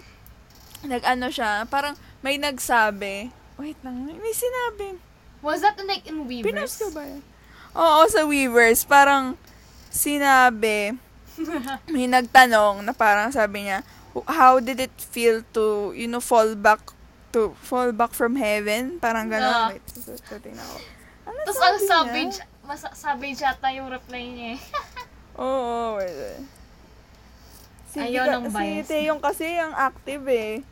[0.86, 4.94] nag ano siya, parang may nagsabi, wait lang, may sinabi,
[5.42, 6.46] Was that like in Weavers?
[6.54, 7.22] Pinas ko ba yan?
[7.74, 9.34] Oo, sa Weavers, parang
[9.90, 10.94] sinabi,
[11.94, 13.84] may nagtanong na parang sabi niya,
[14.24, 16.80] how did it feel to, you know, fall back
[17.32, 18.96] to, fall back from heaven?
[18.96, 19.76] Parang gano'n.
[19.76, 20.76] Wait, tututin ako.
[21.26, 21.88] Ano Tapos ang niya?
[21.90, 24.60] savage, mas savage yata yung reply niya eh.
[25.42, 26.44] Oo, wait, wait.
[27.92, 28.86] Si, Ayaw ng si bias.
[28.88, 30.64] Taeyong kasi ang active eh.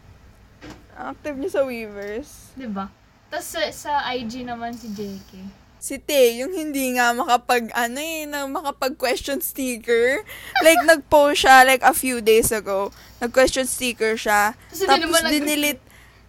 [0.94, 2.54] Active niya sa Weavers.
[2.54, 2.88] Diba?
[3.28, 5.63] Tapos sa, sa IG naman si JK.
[5.84, 10.24] Si Tay, yung hindi nga makapag, ano eh, na makapag question sticker.
[10.64, 12.88] Like, nag-post siya like a few days ago.
[13.20, 14.56] Nag-question sticker siya.
[14.72, 15.80] Tapos hindi Tapos nag- dinilit.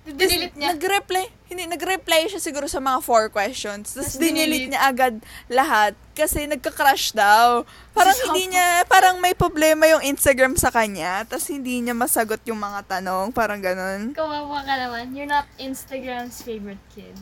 [0.03, 0.75] Dinilit niya.
[0.75, 1.31] Nag-reply.
[1.47, 3.95] Hindi, nag-reply siya siguro sa mga four questions.
[3.95, 4.69] Tapos Tapos dinilit dinilit.
[4.75, 5.13] niya agad
[5.47, 7.63] lahat kasi nagka-crush daw.
[7.95, 11.23] Parang Tapos hindi niya, parang may problema yung Instagram sa kanya.
[11.23, 13.31] Tapos hindi niya masagot yung mga tanong.
[13.31, 14.11] Parang ganun.
[14.11, 15.15] Kawawa ka naman.
[15.15, 17.15] You're not Instagram's favorite kid.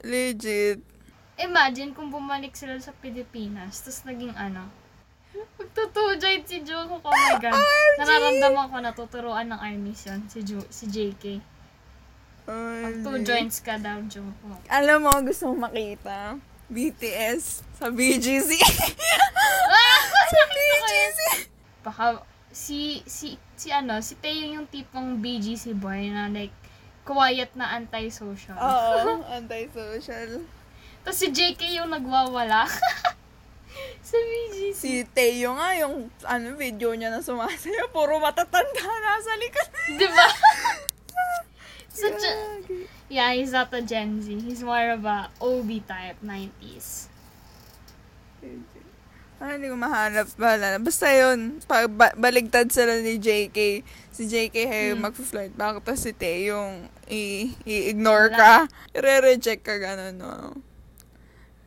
[0.00, 0.89] Legit.
[1.40, 4.68] Imagine kung bumalik sila sa Pilipinas, tapos naging ano,
[5.56, 7.00] magtutujoin si Jungkook.
[7.00, 7.56] Oh my God.
[7.96, 11.40] Nararamdaman ko na tuturuan ng armies yun, si, Ju- si JK.
[12.50, 14.66] Pag two joints ka daw, Jungkook.
[14.68, 16.36] Alam mo, gusto mong makita?
[16.70, 18.50] BTS sa BGC.
[19.70, 20.00] Ah!
[20.30, 21.18] sa BGC.
[21.82, 22.04] Baka,
[22.50, 26.54] si, si, si ano, si Tayo yung tipong BGC boy na like,
[27.02, 28.54] quiet na anti-social.
[28.54, 30.42] Oo, anti-social.
[31.00, 32.68] Tapos si JK yung nagwawala.
[34.00, 34.74] sa BGC.
[34.74, 39.68] Si Teo nga, yung ano, video niya na sumasayaw, puro matatanda nasa likod.
[39.94, 40.26] Di ba?
[42.00, 42.32] Such a,
[43.06, 44.30] yeah, he's not a Gen Z.
[44.40, 47.06] He's more of a OB type, 90s.
[49.36, 50.28] Ah, hindi ko mahanap.
[50.36, 50.78] Bahala na.
[50.78, 53.80] Basta yun, pag ba- baligtad sila ni JK,
[54.10, 55.00] si JK ay Hmm.
[55.02, 58.68] mag-flirt back, tapos si Tay yung i- i-ignore ka.
[58.92, 60.56] I-reject ka, gano'n, no?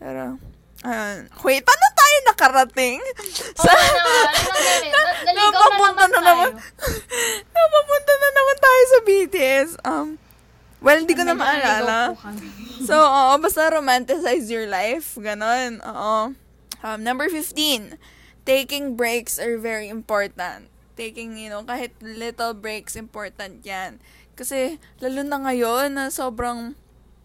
[0.03, 0.35] Pero,
[0.83, 1.31] ayun.
[1.47, 2.99] Wait, paano tayo nakarating?
[3.63, 4.27] Oo nga naman.
[4.27, 4.91] Ano?
[4.91, 6.47] Na- Naligaw na Napapunta naman tayo.
[7.55, 9.69] Napapunta na naman tayo sa BTS.
[9.87, 10.07] Um,
[10.83, 12.19] well, hindi ko na maalala.
[12.83, 15.15] So, oo, basta romanticize your life.
[15.15, 15.79] Ganon.
[15.79, 16.35] Oo.
[16.83, 17.95] Um, number 15.
[18.43, 20.67] Taking breaks are very important.
[20.99, 24.03] Taking, you know, kahit little breaks, important yan.
[24.35, 26.75] Kasi, lalo na ngayon, na sobrang,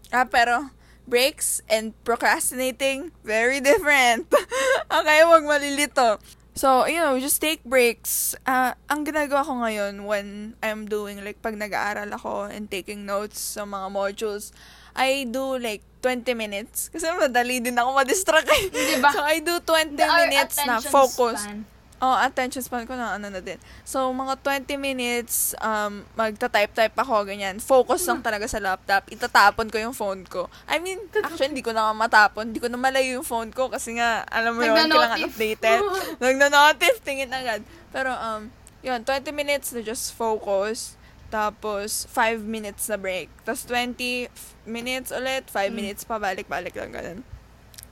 [0.09, 0.71] ah, pero,
[1.09, 4.29] breaks and procrastinating, very different.
[4.97, 6.21] okay, wag malilito.
[6.53, 8.35] So, you know, just take breaks.
[8.43, 13.39] Uh, ang ginagawa ko ngayon when I'm doing, like, pag nag-aaral ako and taking notes
[13.39, 14.51] sa mga modules,
[14.91, 16.91] I do, like, 20 minutes.
[16.91, 18.51] Kasi madali din ako madistract.
[18.75, 19.07] Diba?
[19.15, 21.47] So, I do 20 Our minutes na focus.
[21.47, 21.78] span.
[21.99, 23.59] Oh, attention span ko na ano na din.
[23.83, 27.59] So, mga 20 minutes, um, magta-type-type ako, ganyan.
[27.59, 29.03] Focus lang talaga sa laptop.
[29.07, 30.47] Itatapon ko yung phone ko.
[30.63, 32.49] I mean, actually, hindi ko na nga matapon.
[32.49, 35.79] Hindi ko na malayo yung phone ko kasi nga, alam mo yun, kailangan updated.
[36.23, 37.59] Nagna-notif, tingin agad.
[37.91, 38.47] Pero, um,
[38.79, 40.95] yun, 20 minutes na just focus.
[41.27, 43.27] Tapos, 5 minutes na break.
[43.43, 45.75] Tapos, 20 f- minutes ulit, 5 Mm.
[45.75, 47.19] minutes pa, balik-balik lang ganun.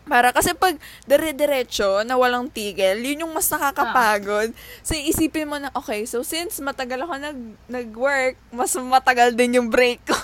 [0.07, 4.55] Para kasi pag dire-diretso na walang tigil, yun yung mas nakakapagod.
[4.81, 9.69] So, isipin mo na, okay, so since matagal ako nag, nag-work, mas matagal din yung
[9.69, 10.15] break ko.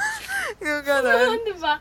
[0.64, 1.40] yung ganun.
[1.48, 1.80] diba?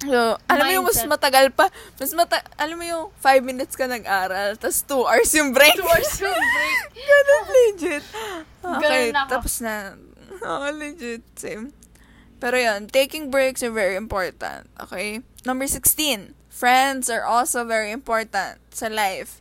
[0.00, 1.12] So, alam mo yung mas Mindset.
[1.12, 1.68] matagal pa,
[2.00, 5.76] mas mata, alam mo yung 5 minutes ka nag-aral, tapos 2 hours yung break.
[5.76, 6.78] Two hours yung break.
[7.08, 8.04] Ganun, legit.
[8.64, 9.28] Okay, Ganun ako.
[9.28, 9.74] tapos na.
[10.48, 11.20] Oo, legit.
[11.36, 11.76] Same.
[12.40, 14.64] Pero yun, taking breaks are very important.
[14.80, 15.20] Okay?
[15.44, 16.32] Number 16.
[16.60, 19.40] Friends are also very important sa life.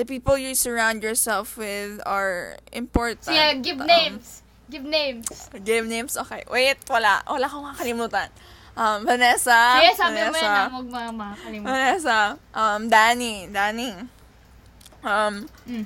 [0.00, 3.28] The people you surround yourself with are important.
[3.28, 4.40] So yeah, give Um, names.
[4.72, 5.28] Give names.
[5.60, 6.16] give names?
[6.16, 6.40] Okay.
[6.48, 7.20] Wait, wala.
[7.28, 8.32] Wala akong makakalimutan.
[8.74, 9.76] Um, Vanessa.
[9.76, 10.40] Sige, sabi mo Vanessa.
[10.40, 11.68] yan, ah, huwag mga makakalimutan.
[11.68, 12.18] Vanessa.
[12.56, 13.34] Um, Danny.
[13.52, 13.90] Danny.
[15.04, 15.34] Um,
[15.68, 15.84] Mm.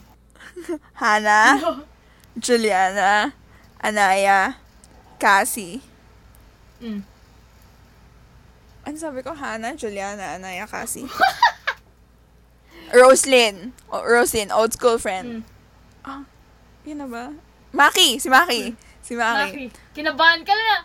[1.02, 1.82] Hannah.
[2.38, 3.34] Juliana,
[3.82, 4.54] Anaya,
[5.18, 5.82] Cassie.
[6.78, 7.02] Mm.
[8.88, 9.36] Ano sabi ko?
[9.36, 11.04] Hannah, Juliana, Anaya, Cassie.
[12.96, 13.76] Roslyn.
[13.92, 15.44] O, Roslyn, old school friend.
[15.44, 16.08] Mm.
[16.08, 16.24] Ah,
[16.88, 17.36] yun na ba?
[17.68, 18.72] Maki, si Maki.
[19.04, 19.44] Si Maki.
[19.52, 20.76] Maki, kinabahan ka na.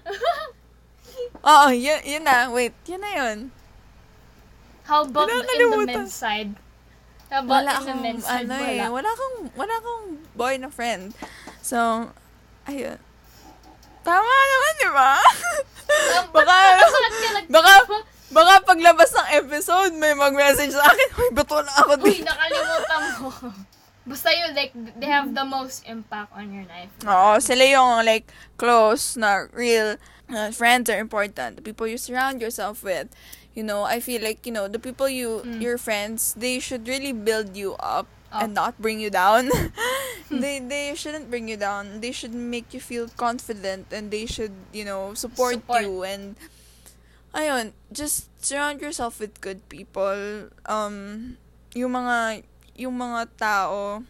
[1.48, 2.52] Oo, yun, yun na.
[2.52, 3.38] Wait, yun na yun.
[4.84, 6.52] How about in the men's side?
[7.32, 8.52] How about Wala in the men's side?
[8.52, 9.00] ano eh, Wala.
[9.00, 11.16] wala akong, wala akong boy na friend.
[11.64, 12.12] So,
[12.68, 13.00] ayun.
[14.04, 15.12] Tama naman, di ba?
[16.36, 16.56] Baka,
[17.38, 17.74] nag- baka,
[18.32, 22.26] baka paglabas ng episode, may mag-message sa akin, Uy, ba't wala ako Uy, dito?
[22.26, 23.30] nakalimutan mo.
[24.10, 26.92] Basta yun, like, they have the most impact on your life.
[27.06, 28.28] Oo, sila yung like
[28.58, 29.96] close na real
[30.28, 31.56] uh, friends are important.
[31.56, 33.08] The people you surround yourself with.
[33.54, 35.62] You know, I feel like, you know, the people you Mm.
[35.62, 38.44] your friends, they should really build you up Up.
[38.44, 39.54] and not bring you down.
[40.34, 42.02] they they shouldn't bring you down.
[42.02, 45.86] They should make you feel confident and they should, you know, support, Support.
[45.86, 46.34] you and
[47.38, 50.50] ayun, just surround yourself with good people.
[50.66, 51.38] Um
[51.78, 52.42] yung mga
[52.74, 54.02] yung mga tao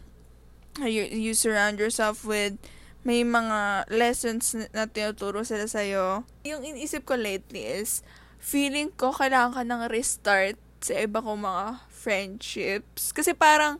[0.80, 2.56] you, you surround yourself with
[3.04, 6.24] may mga lessons na, tinuturo sila sa'yo.
[6.48, 8.00] Yung iniisip ko lately is,
[8.40, 13.12] feeling ko kailangan ka ng restart sa iba kong mga friendships.
[13.12, 13.76] Kasi parang,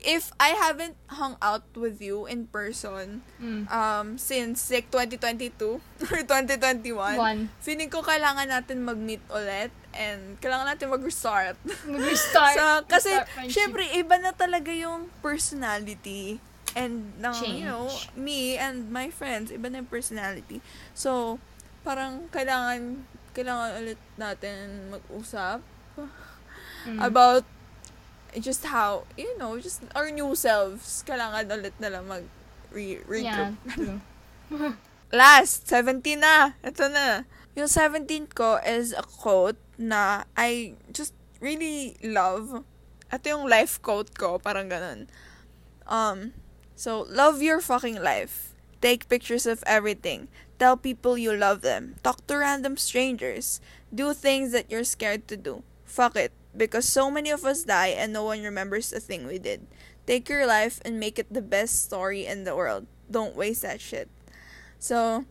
[0.00, 3.68] if I haven't hung out with you in person Mm.
[3.68, 5.80] um, since like 2022
[6.12, 7.48] or 2021, One.
[7.60, 11.56] feeling ko kailangan natin mag-meet ulit and kailangan natin mag-restart.
[11.92, 12.56] Mag-restart.
[12.56, 16.38] So, kasi, Restart syempre, iba na talaga yung personality
[16.72, 18.14] and ng, you know, Change.
[18.14, 20.62] me and my friends, iba na yung personality.
[20.94, 21.42] So,
[21.82, 25.60] parang kailangan, kailangan ulit natin mag-usap
[26.80, 26.96] Mm.
[27.02, 27.44] about
[28.38, 31.02] just how, you know, just our new selves.
[31.06, 32.24] Kailangan ulit na lang mag
[32.70, 33.74] re- Yeah, regroup.
[33.74, 33.98] true.
[35.12, 36.54] Last, 17 na.
[36.62, 37.26] Ito na.
[37.58, 42.62] Yung 17 ko is a quote na I just really love.
[43.10, 45.10] Ito yung life quote ko, parang ganun.
[45.90, 46.32] Um,
[46.78, 48.54] so, love your fucking life.
[48.80, 50.28] Take pictures of everything.
[50.62, 51.96] Tell people you love them.
[52.04, 53.58] Talk to random strangers.
[53.90, 55.64] Do things that you're scared to do.
[55.84, 56.30] Fuck it.
[56.56, 59.66] Because so many of us die and no one remembers a thing we did.
[60.06, 62.86] Take your life and make it the best story in the world.
[63.10, 64.08] Don't waste that shit.
[64.78, 65.24] So,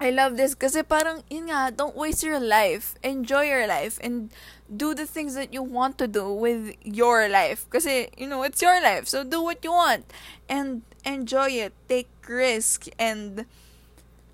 [0.00, 2.94] I love this kasi eh, parang, yun nga, don't waste your life.
[3.02, 4.30] Enjoy your life and
[4.66, 7.68] do the things that you want to do with your life.
[7.70, 9.06] Kasi, eh, you know, it's your life.
[9.06, 10.10] So, do what you want.
[10.48, 11.74] And enjoy it.
[11.88, 13.46] Take risk and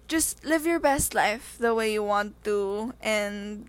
[0.09, 2.95] just live your best life the way you want to.
[3.03, 3.69] And,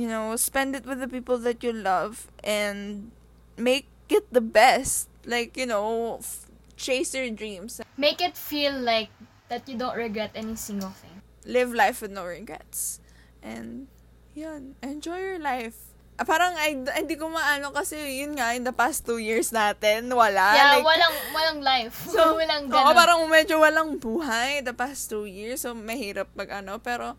[0.00, 3.12] you know, spend it with the people that you love and
[3.60, 5.12] make it the best.
[5.28, 6.48] Like, you know, f-
[6.80, 7.84] chase your dreams.
[8.00, 9.12] Make it feel like
[9.52, 11.20] that you don't regret any single thing.
[11.44, 13.00] live life with no regrets.
[13.42, 13.88] And,
[14.36, 15.76] yun, enjoy your life.
[16.20, 20.12] Ah, parang, I, hindi ko maano kasi, yun nga, in the past two years natin,
[20.12, 20.52] wala.
[20.52, 21.96] yeah, like, walang walang life.
[22.12, 22.92] So, walang Oo, ganun.
[22.92, 25.64] parang medyo walang buhay the past two years.
[25.64, 26.76] So, mahirap mag ano.
[26.76, 27.16] Pero,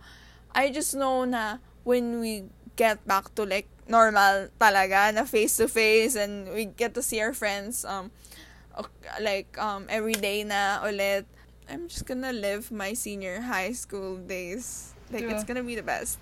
[0.53, 2.45] I just know na when we
[2.75, 7.19] get back to like normal talaga na face to face and we get to see
[7.19, 8.09] our friends um
[9.19, 11.25] like um every day na ulit.
[11.69, 14.93] I'm just gonna live my senior high school days.
[15.11, 15.35] Like True.
[15.35, 16.19] it's gonna be the best.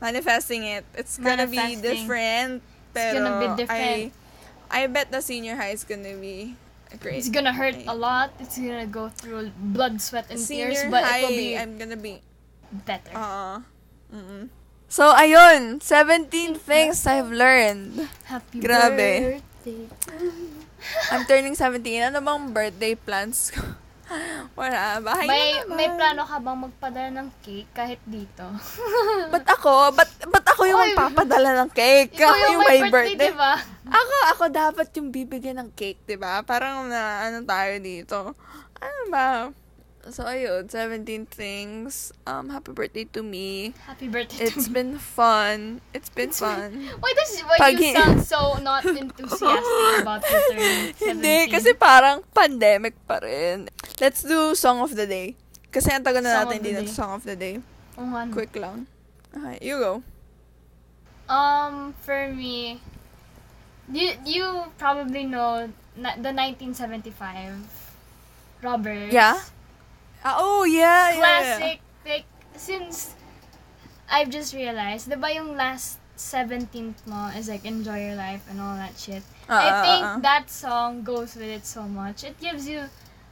[0.00, 0.84] Manifesting it.
[0.96, 2.60] It's gonna be different.
[2.92, 4.12] Pero gonna be different.
[4.68, 6.56] I I bet the senior high is gonna be
[7.00, 7.20] great.
[7.20, 8.32] It's gonna hurt a lot.
[8.40, 11.76] It's gonna go through blood, sweat, and senior tears, but high, it will be I'm
[11.78, 12.20] gonna be
[12.72, 13.12] better.
[13.16, 13.60] Uh,
[14.12, 14.48] mm
[14.92, 16.28] So, ayun, 17
[16.60, 17.96] things I've learned.
[18.28, 19.40] Happy grabe.
[19.40, 19.88] birthday.
[21.08, 22.12] I'm turning 17.
[22.12, 23.64] Ano bang birthday plans ko?
[24.60, 25.00] Wala.
[25.00, 28.44] Bahay May, na may plano ka bang magpadala ng cake kahit dito?
[29.32, 29.96] Ba't ako?
[29.96, 30.92] Ba't, ba't ako yung Oy.
[30.92, 32.12] magpapadala ng cake?
[32.12, 33.52] Ikaw Ako yung may birthday, di ba?
[33.88, 36.44] Ako, ako dapat yung bibigyan ng cake, di ba?
[36.44, 38.36] Parang na, ano tayo dito.
[38.76, 39.48] Ano ba?
[40.10, 42.10] So, ayun, 17 things.
[42.26, 43.70] Um, happy birthday to me.
[43.86, 44.66] Happy birthday It's to me.
[44.66, 45.78] It's been fun.
[45.94, 46.90] It's been fun.
[46.98, 51.06] Why does why Pag- you sound so not enthusiastic about your turning 17?
[51.06, 53.70] Hindi, kasi parang pandemic pa rin.
[54.02, 55.38] Let's do Song of the Day.
[55.70, 56.90] Kasi ang tagal na Song natin of hindi the na day.
[56.90, 57.54] Song of the Day.
[57.94, 58.22] Oo nga.
[58.34, 58.90] Quick lang.
[59.30, 60.02] Okay, you go.
[61.30, 62.82] Um, for me,
[63.86, 67.54] you you probably know na, the 1975
[68.66, 69.14] robbers.
[69.14, 69.38] Yeah?
[70.24, 71.58] Ah, oh, yeah, yeah, yeah.
[71.58, 71.78] Classic.
[72.06, 72.24] Like,
[72.56, 73.14] since
[74.10, 78.60] I've just realized, di ba yung last 17th mo is like enjoy your life and
[78.60, 79.22] all that shit.
[79.48, 80.18] Ah, I ah, think ah, ah.
[80.22, 82.22] that song goes with it so much.
[82.22, 82.86] It gives you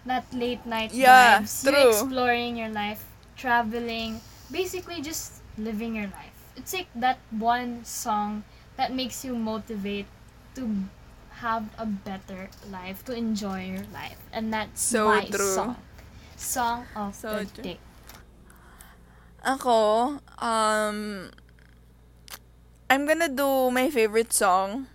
[0.07, 1.62] that late night Yeah, vibes.
[1.64, 1.88] You true.
[1.95, 3.05] exploring your life,
[3.36, 4.20] traveling,
[4.51, 6.34] basically just living your life.
[6.57, 8.43] It's like that one song
[8.76, 10.07] that makes you motivate
[10.57, 10.66] to
[11.41, 14.18] have a better life, to enjoy your life.
[14.32, 15.55] And that's So my true.
[15.55, 15.76] song.
[16.41, 17.78] Song of So the day.
[19.45, 21.28] Ako, um,
[22.91, 24.88] I'm gonna do my favorite song.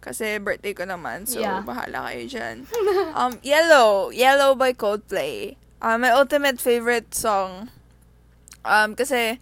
[0.00, 1.60] Kasi birthday ko naman, so Yeah.
[1.60, 2.56] bahala kayo dyan.
[3.18, 4.08] um, Yellow.
[4.08, 5.56] Yellow by Coldplay.
[5.82, 7.68] Uh, my ultimate favorite song.
[8.64, 9.38] Um, kasi,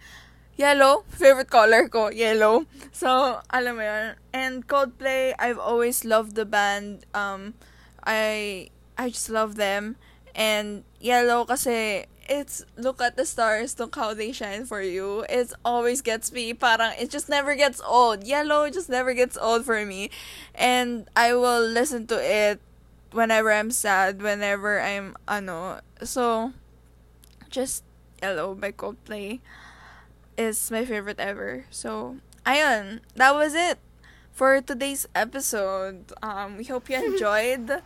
[0.55, 2.65] yellow, favorite color ko, yellow.
[2.91, 4.15] So, alam mo yun.
[4.33, 7.05] And Coldplay, I've always loved the band.
[7.13, 7.53] Um,
[8.05, 8.67] I,
[8.97, 9.97] I just love them.
[10.37, 15.25] And yellow kasi, it's, look at the stars, look how they shine for you.
[15.29, 18.23] It always gets me, parang, it just never gets old.
[18.23, 20.09] Yellow just never gets old for me.
[20.55, 22.59] And I will listen to it
[23.11, 26.53] whenever I'm sad, whenever I'm, ano, so,
[27.49, 27.83] just
[28.21, 29.39] Yellow by Coldplay
[30.37, 31.65] is my favorite ever.
[31.69, 33.79] So, ayun, that was it
[34.33, 36.13] for today's episode.
[36.21, 37.81] Um, we hope you enjoyed.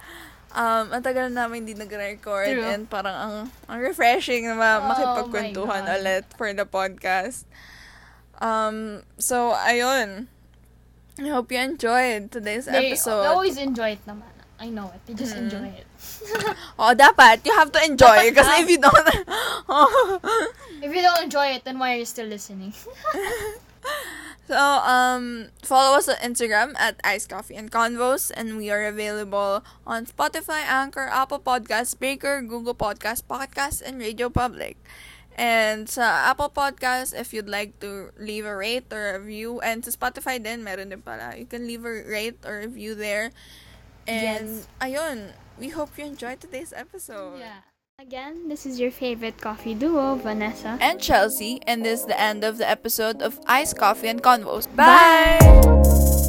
[0.52, 2.68] Um, ang tagal na namin hindi nag-record True.
[2.68, 3.34] and parang ang,
[3.72, 7.48] ang refreshing na ma- Oh makipagkwentuhan ulit for the podcast.
[8.38, 10.28] Um, so, ayun.
[11.16, 13.24] I hope you enjoyed today's They, episode.
[13.24, 14.28] they always enjoy it naman.
[14.60, 15.02] I know it.
[15.06, 15.48] They just Mm.
[15.48, 15.88] enjoy it.
[16.82, 17.42] Oh, dapat.
[17.46, 18.30] You have to enjoy.
[18.30, 19.08] Dapat Kasi if you don't...
[20.84, 22.74] If you don't enjoy it, then why are you still listening?
[24.48, 28.32] so, um, follow us on Instagram at Ice Coffee and Convos.
[28.34, 34.00] And we are available on Spotify, Anchor, Apple Podcasts, Breaker, Google Podcasts, Pocket Casts, and
[34.00, 34.78] Radio Public.
[35.38, 39.80] And sa Apple Podcasts, if you'd like to leave a rate or a review, and
[39.84, 41.34] sa Spotify din, meron din pala.
[41.40, 43.32] You can leave a rate or review there.
[44.06, 44.68] And, Yes.
[44.84, 47.40] ayun, we hope you enjoyed today's episode.
[47.40, 47.64] yeah.
[48.02, 50.76] Again, this is your favorite coffee duo, Vanessa.
[50.82, 54.66] and Chelsea, and this is the end of the episode of Ice Coffee and Convos.
[54.76, 55.38] Bye.
[55.40, 56.21] Bye.